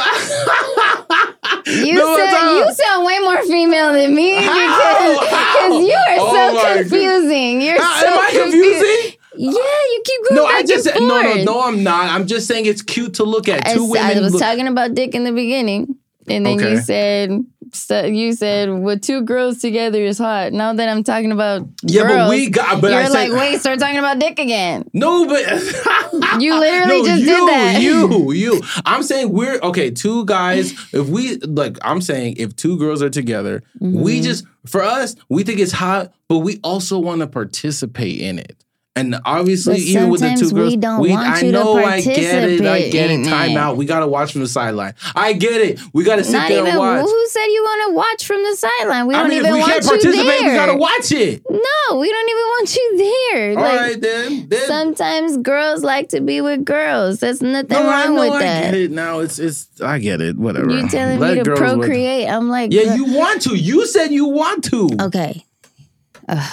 [1.66, 5.78] You No, said you sound way more female than me because How?
[5.80, 7.61] you are Oh so confusing.
[7.61, 9.17] You're How- so am I confu- confusing?
[9.39, 11.62] Yeah, you keep going No, I just no, no, no.
[11.62, 12.11] I'm not.
[12.11, 14.18] I'm just saying it's cute to look at I, two s- women.
[14.18, 16.72] I was look- talking about dick in the beginning, and then Okay.
[16.72, 17.30] you said
[17.70, 20.53] so you said with two girls together is hot.
[20.55, 22.80] Now that I'm talking about yeah, girls, but we got.
[22.80, 24.89] But you're I said like, wait, start talking about dick again.
[24.95, 25.45] no, but
[26.41, 27.78] You literally no, just you, did that.
[27.82, 28.61] You, you.
[28.86, 29.91] I'm saying we're okay.
[29.91, 30.72] Two guys.
[30.95, 34.01] If we like, I'm saying if two girls are together, Mm-hmm.
[34.01, 38.39] we just for us, we think it's hot, but we also want to participate in
[38.39, 38.64] it.
[38.99, 41.53] And obviously, But even with the two sometimes we girls, don't want I you to
[41.53, 42.18] know, I get
[42.51, 43.24] it, I get it.
[43.24, 43.76] Time out.
[43.76, 44.94] We gotta watch from the sideline.
[45.14, 45.80] I get it.
[45.92, 47.03] We gotta sit Not there even and watch.
[47.05, 49.07] who said you want to watch from the sideline.
[49.07, 50.49] We don't mean, even if we want can't you participate, there.
[50.51, 51.42] we gotta watch it.
[51.51, 52.96] No, we don't even want you
[53.32, 53.49] there.
[53.51, 54.49] All like right, then.
[54.49, 57.20] then sometimes girls like to be with girls.
[57.20, 58.62] There's nothing no, I wrong with I that.
[58.64, 58.90] get it.
[58.90, 59.68] Now it's it's.
[59.80, 60.36] I get it.
[60.36, 60.70] Whatever.
[60.70, 62.28] You telling Let me to girls with- procreate?
[62.28, 63.55] I'm like, Yeah, girl- you want to.
[63.57, 64.88] You said you want to.
[65.03, 65.44] okay.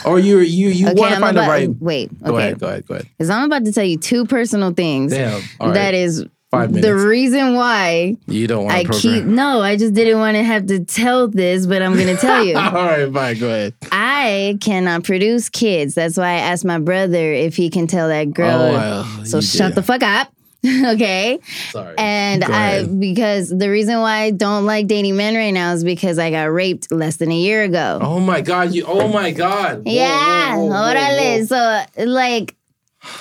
[0.05, 1.69] Or oh, you you you Okay, want to find about, the right.
[1.81, 2.45] Wait, Go okay.
[2.45, 2.59] ahead.
[2.59, 2.87] Go ahead.
[2.87, 3.09] Go ahead.
[3.17, 5.11] Because I'm about to tell you two personal things.
[5.11, 5.41] Damn.
[5.59, 5.73] Right.
[5.73, 9.25] That is Five the reason why you don't want I to keep.
[9.25, 12.45] No, I just didn't want to have to tell this, but I'm going to tell
[12.45, 12.55] you.
[12.57, 13.11] All right.
[13.11, 13.39] Fine.
[13.39, 13.73] Go ahead.
[13.91, 15.95] I cannot produce kids.
[15.95, 18.61] That's why I asked my brother if he can tell that girl.
[18.61, 19.75] Oh, well, so shut did.
[19.75, 20.31] the fuck up.
[20.85, 21.39] okay.
[21.69, 21.95] Sorry.
[21.97, 26.17] And I because the reason why I don't like dating men right now is because
[26.17, 27.99] I got raped less than a year ago.
[28.01, 28.73] Oh my god.
[28.73, 28.85] You.
[28.85, 29.85] Oh my god.
[29.85, 30.55] Whoa, yeah.
[30.55, 31.39] whoa, whoa, whoa, Orale.
[31.49, 31.85] whoa.
[31.97, 32.55] So like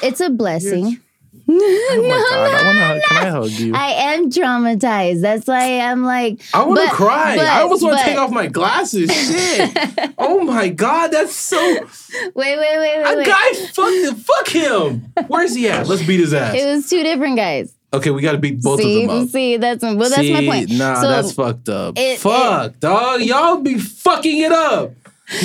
[0.02, 1.00] it's a blessing.
[1.46, 2.54] Oh my god.
[2.54, 3.00] I wanna.
[3.00, 3.74] Can I hug you?
[3.74, 5.20] I am traumatized.
[5.20, 7.36] That's why I'm like I want to cry.
[7.36, 9.10] but- I almost want to take off my glasses.
[9.12, 10.14] Shit.
[10.18, 11.08] oh my god.
[11.12, 11.56] That's so.
[11.58, 13.26] Wait, wait, wait, wait, A wait.
[13.26, 13.52] guy.
[13.72, 14.16] Fuck.
[14.18, 15.12] Fuck him.
[15.28, 15.86] Where's he at?
[15.86, 16.54] Let's beat his ass.
[16.54, 17.74] It was two different guys.
[17.92, 19.28] Okay, we got to beat both see, of them up.
[19.28, 20.70] see, that's well, that's my point.
[20.70, 21.94] Nah, So- that's fucked up.
[21.96, 23.20] it- Fuck, dog.
[23.22, 24.92] Y'all be fucking it up.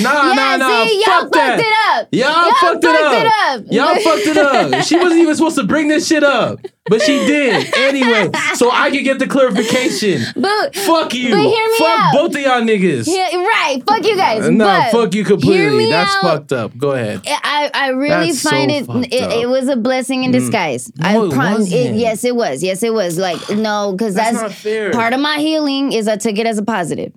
[0.00, 0.84] Nah, yeah, nah, nah.
[0.84, 1.58] see, y'all fuck fucked that.
[1.60, 2.08] it up.
[2.12, 3.64] Y'all, fucked, it up.
[3.70, 4.84] Y'all fucked it up.
[4.90, 8.30] She wasn't even supposed to bring this shit up, but she did anyway.
[8.54, 10.22] So I could get the clarification.
[10.36, 11.30] But Fuck you.
[11.30, 12.12] But hear me fuck out.
[12.12, 13.06] both of y'all niggas.
[13.06, 14.50] yeah, right, fuck you guys.
[14.50, 15.90] nah, fuck you completely.
[15.90, 16.22] That's out.
[16.22, 16.76] fucked up.
[16.76, 17.22] Go ahead.
[17.26, 18.88] I, I really That's so find it, it.
[18.88, 19.42] Mm.
[19.42, 20.92] It was a blessing in disguise.
[20.96, 22.62] No, I it yes, it was.
[22.62, 23.18] Yes, it was.
[23.18, 25.92] Like no, because That's that's, part of my healing.
[25.92, 27.12] Is I took it as a positive.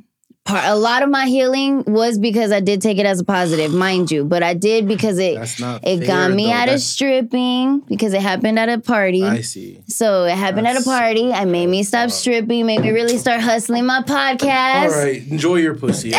[0.46, 3.74] Part, a lot of my healing was because I did take it as a positive,
[3.74, 4.26] mind you.
[4.26, 6.52] But I did because it it fair, got me though.
[6.52, 9.24] out of stripping because it happened at a party.
[9.24, 9.82] I see.
[9.88, 11.32] So it happened at a party.
[11.32, 14.92] I made me stop stripping, made me really start hustling my podcast.
[14.92, 16.14] All right, enjoy your pussy.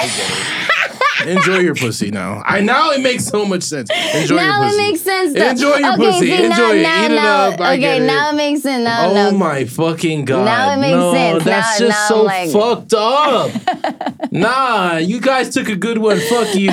[1.20, 1.36] I get it.
[1.36, 2.42] Enjoy your pussy now.
[2.44, 3.90] I now it makes so much sense.
[4.14, 4.74] Enjoy now your pussy.
[4.74, 5.34] it makes sense.
[5.34, 5.48] Though.
[5.48, 6.26] Enjoy your okay, pussy.
[6.26, 6.82] See, Enjoy now, it.
[6.82, 7.54] Now, Eat it now, up.
[7.60, 8.06] Okay, get it.
[8.06, 8.84] now it makes sense.
[8.84, 9.30] Now, Oh now.
[9.32, 10.44] my fucking god!
[10.44, 11.44] Now it makes no, sense.
[11.44, 14.30] That's Now- just now so like- fucked up.
[14.32, 16.18] nah, you guys took a good one.
[16.20, 16.70] Fuck you.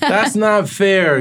[0.00, 1.18] That's not fair.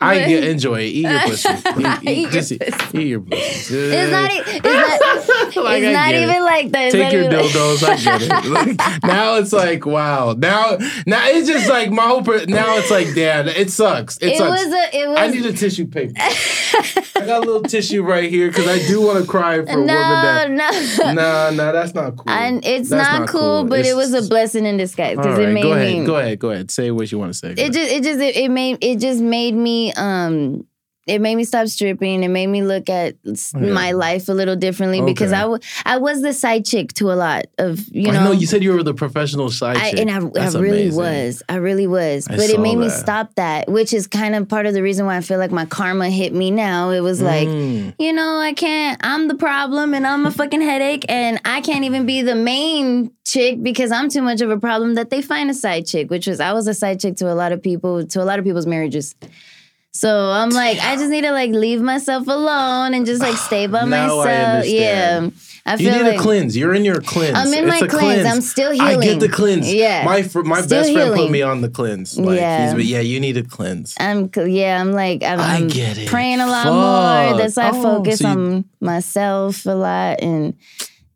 [0.00, 0.86] I get enjoy it.
[0.86, 1.48] Eat your pussy.
[1.48, 3.74] Eat, Eat eat- Eat your pussy.
[3.76, 4.30] It's not.
[4.32, 6.22] It's not, Like, it's not get it.
[6.28, 6.92] even like that.
[6.92, 8.50] Take your even like- I get it.
[8.50, 10.34] Like, now it's like wow.
[10.36, 10.76] Now,
[11.06, 12.22] now it's just like my whole.
[12.22, 13.48] Per- now it's like damn.
[13.48, 14.16] It sucks.
[14.18, 14.64] It, It sucks.
[14.64, 14.96] was a.
[14.98, 15.18] It was.
[15.18, 16.12] I need a tissue paper.
[16.18, 19.74] I got a little tissue right here because I do want to cry for a
[19.76, 20.50] woman no, that.
[20.50, 21.12] no.
[21.12, 22.24] Nah, nah, that's not cool.
[22.28, 25.52] And it's That's not, cool, but it was a blessing in disguise because right, it
[25.52, 25.80] made go me.
[25.80, 26.70] ahead, go ahead, go ahead.
[26.70, 27.52] Say what you want to say.
[27.52, 30.66] It just, it just, it, it made, it just made me, um,
[31.06, 32.22] it made me stop stripping.
[32.24, 33.70] It made me look at s- Okay.
[33.70, 35.38] my life a little differently because Okay.
[35.38, 38.20] I, w- I was the side chick to a lot of, you know.
[38.20, 40.00] I know you said you were the professional side I, chick.
[40.00, 40.96] and I, I really amazing.
[40.96, 41.42] was.
[41.48, 42.26] I really was.
[42.28, 45.04] I but it made me stop that, which is kind of part of the reason
[45.04, 46.90] why I feel like my karma hit me now.
[46.90, 47.94] It was like, Mm.
[47.98, 51.84] you know, I can't, I'm the problem and I'm a fucking headache and I can't
[51.84, 55.50] even be the main chick because I'm too much of a problem that they find
[55.50, 58.06] a side chick, which was, I was a side chick to a lot of people,
[58.06, 59.14] to a lot of people's marriages.
[59.96, 63.66] So I'm like, I just need to like leave myself alone and just like stay
[63.68, 64.66] by Now I myself.
[64.66, 65.28] yeah.
[65.66, 66.56] I feel You need like a cleanse.
[66.58, 67.38] You're in your cleanse.
[67.38, 68.26] I'm in It's my a cleanse.
[68.28, 68.98] I'm still healing.
[68.98, 69.72] I get the cleanse.
[69.72, 70.04] Yeah.
[70.04, 72.18] My fr- my Still best friend put me on the cleanse.
[72.18, 72.66] Like, Yeah.
[72.66, 73.94] He's, but yeah, you need a cleanse.
[73.98, 76.08] I'm yeah, I'm like I'm, I get it.
[76.08, 76.74] praying a lot Fuck.
[77.32, 77.38] more.
[77.38, 80.54] That's why I Oh, focus so you- on myself a lot and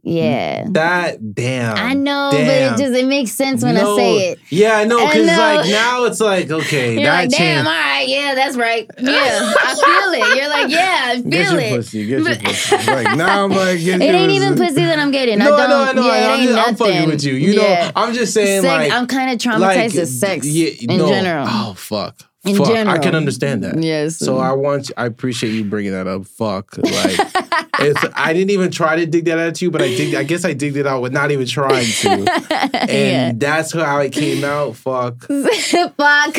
[0.03, 0.65] yeah.
[0.71, 1.77] That damn.
[1.77, 2.75] I know, damn.
[2.75, 3.95] but it just it makes sense when No.
[3.95, 4.39] I say it.
[4.51, 5.05] Yeah, I know.
[5.07, 8.89] Because like now it's like okay, You're that like, damn, all right, yeah, that's right.
[8.99, 10.37] Yeah, I feel it.
[10.37, 11.71] You're like, yeah, I Get feel your it.
[11.77, 12.07] pussy.
[12.07, 12.77] Get your pussy.
[12.91, 14.75] Like now I'm like, get It ain't even pussy.
[14.85, 15.39] that I'm getting.
[15.39, 15.71] No, I don't.
[15.71, 16.07] know, I know.
[16.07, 16.33] Yeah, I know.
[16.35, 17.35] I'm, just, I'm fucking with you.
[17.35, 17.87] You Yeah.
[17.87, 20.99] know, I'm just saying Sex, like I'm kind of traumatized like, with sex yeah, in
[20.99, 21.09] no.
[21.09, 21.47] general.
[21.49, 22.17] Oh fuck.
[22.45, 22.69] In Fuck.
[22.69, 23.83] I can understand that.
[23.83, 24.17] Yes.
[24.17, 24.93] So I want.
[24.97, 26.25] I appreciate you bringing that up.
[26.25, 26.79] Fuck.
[26.79, 26.87] Like,
[27.81, 30.15] it's, I didn't even try to dig that out to you, but I dig.
[30.15, 32.11] I guess I digged it out with not even trying to,
[32.81, 33.33] and Yeah.
[33.35, 34.77] that's how it came out.
[34.77, 35.25] Fuck.
[35.27, 36.39] Fuck.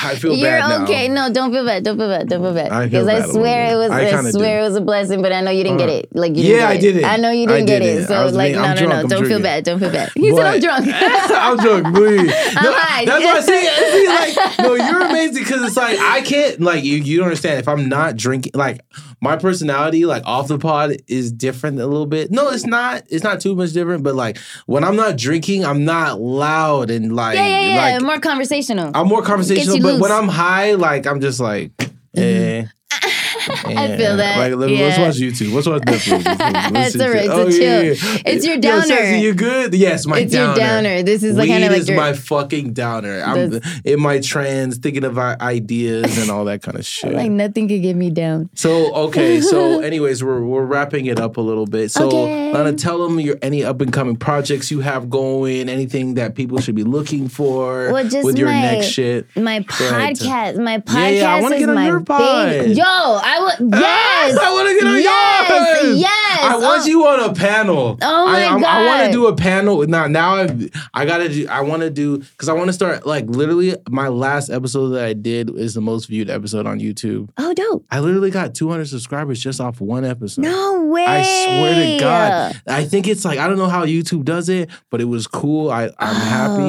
[0.00, 0.84] I feel You're bad now.
[0.84, 1.08] okay.
[1.08, 1.82] No, don't feel bad.
[1.82, 2.28] Don't feel bad.
[2.28, 2.84] Don't feel bad.
[2.84, 3.90] Because I, a swear it was.
[3.90, 4.64] I I, swear do.
[4.64, 6.08] it was a blessing, but I know you didn't get Uh, it.
[6.14, 7.04] Like you didn't yeah, get I did it.
[7.04, 7.96] I know you didn't get it.
[7.98, 8.02] it.
[8.04, 9.08] I So was like, being- no, I'm no, no.
[9.08, 9.64] Don't feel bad.
[9.64, 10.10] Don't feel bad.
[10.14, 10.86] He said I'm drunk.
[10.88, 11.94] I'm drunk.
[11.96, 12.26] Please.
[12.28, 13.66] No, that's why I see.
[13.92, 16.96] see like, no, you're amazing because it's like I can't like you.
[16.96, 17.58] You don't understand.
[17.58, 18.80] If I'm not drinking, like
[19.20, 22.30] my personality, like off the pod, is different a little bit.
[22.30, 23.04] No, it's not.
[23.08, 24.02] It's not too much different.
[24.02, 27.94] But like when I'm not drinking, I'm not loud and like yeah, yeah, yeah.
[27.94, 28.92] like More conversational.
[28.94, 29.78] I'm more conversational.
[29.78, 30.00] But loose.
[30.02, 31.72] when I'm high, like I'm just like.
[32.16, 32.66] Eh.
[32.90, 35.52] I feel that, Like, let- let's watch YouTube.
[35.52, 36.24] Let's watch Netflix.
[36.24, 37.84] Let's- let's It's alright, it's a oh, yeah, chill.
[37.84, 38.22] yeah.
[38.26, 39.16] It's your Yo, downer.
[39.16, 39.74] You good?
[39.74, 40.46] Yes, my It's downer.
[40.48, 41.02] your downer.
[41.02, 43.22] This is like kinda like is your- my fucking downer.
[43.24, 47.12] I'm That's- in my trance, thinking of ideas and all that kind of shit.
[47.12, 48.48] like nothing could get me down.
[48.54, 51.90] so okay, so anyways, we're we're wrapping it up a little bit.
[51.90, 52.52] So Okay.
[52.52, 56.58] Lana, tell them your any up and coming projects you have going, anything that people
[56.58, 59.26] should be looking for Well, just with your my- next shit.
[59.36, 62.48] My podcast, my podcast Yeah, yeah, is get on my your pod.
[62.50, 62.77] baby.
[62.78, 63.74] Yo, I would.
[63.74, 65.98] Ah, yes, I want to get on yes, yours.
[66.00, 66.38] yes.
[66.40, 66.86] I want Oh.
[66.86, 67.98] you on a panel.
[68.00, 69.12] Oh my I, I'm- I want to God.
[69.12, 70.06] do a panel now.
[70.06, 71.46] Now I've, I gotta do.
[71.48, 73.74] I want to do because I want to start like literally.
[73.90, 77.30] My last episode that I did is the most viewed episode on YouTube.
[77.38, 77.84] Oh, dope.
[77.90, 80.42] I literally got 200 subscribers just off one episode.
[80.42, 81.04] No way.
[81.04, 82.62] I swear to God.
[82.66, 85.70] I think it's like I don't know how YouTube does it, but it was cool.
[85.70, 86.14] I I'm Oh,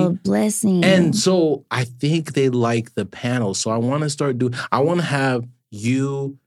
[0.07, 0.19] happy.
[0.23, 0.83] blessing.
[0.83, 3.53] And so I think they like the panel.
[3.53, 4.53] So I want to start doing.
[4.71, 6.37] I want to have you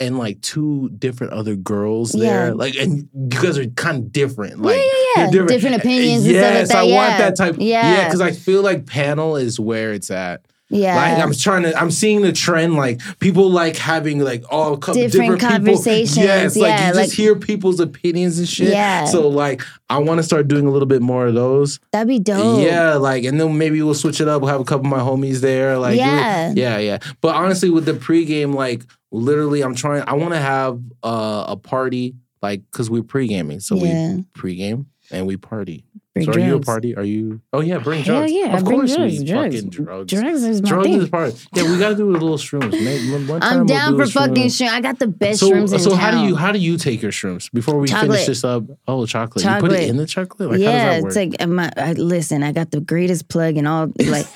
[0.00, 2.54] and like two different other girls there.
[2.54, 4.60] Like, and you guys are kind of different.
[4.60, 4.82] Like, yeah,
[5.16, 5.46] yeah, yeah.
[5.46, 6.92] Different opinions and Yes, stuff like.
[6.92, 7.56] I want that type.
[7.58, 8.04] Yeah, Yeah.
[8.06, 10.44] because I feel like panel is where it's at.
[10.72, 10.96] Yeah.
[10.96, 12.74] Like I'm trying to, I'm seeing the trend.
[12.74, 15.48] Like people like having like all co- Different people.
[15.50, 18.70] conversations, Yes, yeah, like you like- just hear people's opinions and shit.
[18.70, 19.04] Yeah.
[19.04, 21.78] So like I want to start doing a little bit more of those.
[21.92, 22.64] That'd be dope.
[22.64, 24.40] Yeah, like, and then maybe we'll switch it up.
[24.42, 25.76] We'll have a couple of my homies there.
[25.78, 26.52] Like, Yeah.
[26.56, 26.98] yeah, yeah.
[27.20, 30.02] But honestly, with the pregame, like, literally, I'm trying.
[30.06, 34.14] I want to have uh, a party, like, because we're pre-gaming, so Yeah.
[34.16, 35.84] we pregame and we party.
[36.14, 36.94] Bring so are you a party?
[36.94, 37.40] Are you?
[37.54, 38.32] Oh yeah, bring Hell drugs.
[38.32, 39.18] yeah, of bring course drugs.
[39.18, 39.54] we drugs.
[39.56, 40.12] fucking drugs.
[40.12, 41.00] Drugs is my Drugs thing.
[41.02, 41.46] is part.
[41.54, 43.28] Yeah, we got to do a little shrooms.
[43.28, 44.66] One time I'm we'll down do for fucking shroom.
[44.66, 44.72] shrooms.
[44.72, 45.98] I got the best So, shrooms in so town.
[45.98, 48.64] how do you how do you take your shrooms before we finish this up?
[48.86, 49.42] Oh, chocolate.
[49.42, 50.50] You put it in the chocolate.
[50.50, 52.42] Like, yeah, how does that it's like um, I, listen.
[52.42, 53.90] I got the greatest plug and all.
[54.04, 54.26] Like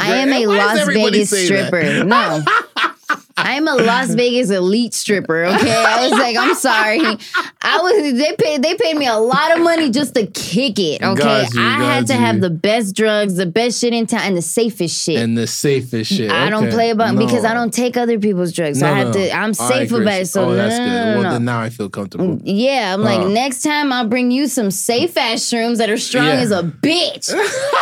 [0.00, 1.66] I am a Las Vegas say that?
[1.68, 2.04] stripper.
[2.04, 2.42] No.
[3.38, 5.74] I'm a Las Vegas elite stripper, okay?
[5.74, 7.00] I was like, I'm sorry.
[7.60, 11.02] I was they paid they paid me a lot of money just to kick it.
[11.02, 12.18] Okay, Got you, I had to you.
[12.18, 15.18] have the best drugs, the best shit in town, and the safest shit.
[15.18, 16.30] And the safest shit.
[16.30, 17.26] I don't play about No.
[17.26, 18.80] because I don't take other people's drugs.
[18.80, 19.12] No, I have no.
[19.14, 19.30] to.
[19.32, 20.26] I'm All right, safe about it.
[20.28, 21.22] So oh, no, that's no, good.
[21.22, 22.40] Well, then now I feel comfortable.
[22.44, 23.28] Yeah, I'm like Uh.
[23.28, 26.32] next time I'll bring you some safe ass shrooms that are strong Yeah.
[26.40, 27.32] as a bitch.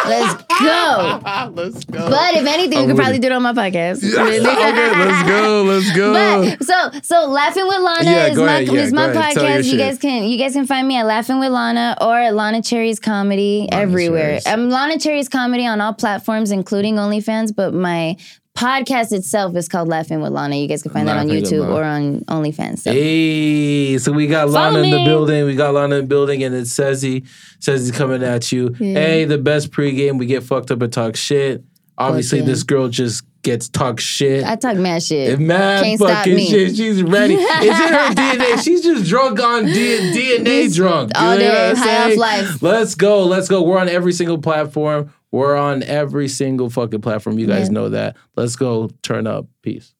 [0.06, 1.20] Let's go.
[1.54, 2.08] Let's go.
[2.10, 3.22] But if anything, I'm we could probably it.
[3.22, 4.02] do it on my podcast.
[4.18, 5.43] okay, let's go.
[5.44, 6.12] Let's go.
[6.12, 9.34] But so so laughing with Lana Yeah, is my ahead, yeah, is my ahead.
[9.34, 9.72] Tell your podcast.
[9.72, 12.62] You guys can you guys can find me at Laughing with Lana or at Lana
[12.62, 14.40] Chairez Comedy Lana everywhere.
[14.46, 17.54] I'm um, Lana Chairez Comedy on all platforms, including OnlyFans.
[17.54, 18.16] But my
[18.56, 20.56] podcast itself is called Laughing with Lana.
[20.56, 22.80] You guys can find that on YouTube or on OnlyFans.
[22.80, 22.92] So.
[22.92, 25.44] Hey, so we got Follow Lana in the building.
[25.46, 27.24] We got Lana in the building, and it says he
[27.60, 28.74] says he's coming at you.
[28.78, 28.98] Yeah.
[28.98, 30.18] Hey, the best pregame.
[30.18, 31.64] We get fucked up and talk shit.
[31.96, 32.46] Obviously, yeah.
[32.46, 34.42] this girl just gets talk shit.
[34.44, 35.38] I talk mad shit.
[35.38, 36.76] Mad Can't fucking shit.
[36.76, 37.34] She's ready.
[37.38, 38.62] It's in her DNA.
[38.64, 41.12] She's just drunk on D- DNA drunk.
[41.14, 42.62] You all day, high off life.
[42.62, 43.24] Let's go.
[43.24, 43.62] Let's go.
[43.62, 45.12] We're on every single platform.
[45.30, 47.38] We're on every single fucking platform.
[47.38, 47.72] You guys Yeah.
[47.74, 48.16] know that.
[48.36, 48.90] Let's go.
[49.02, 49.46] Turn up.
[49.62, 49.93] Peace.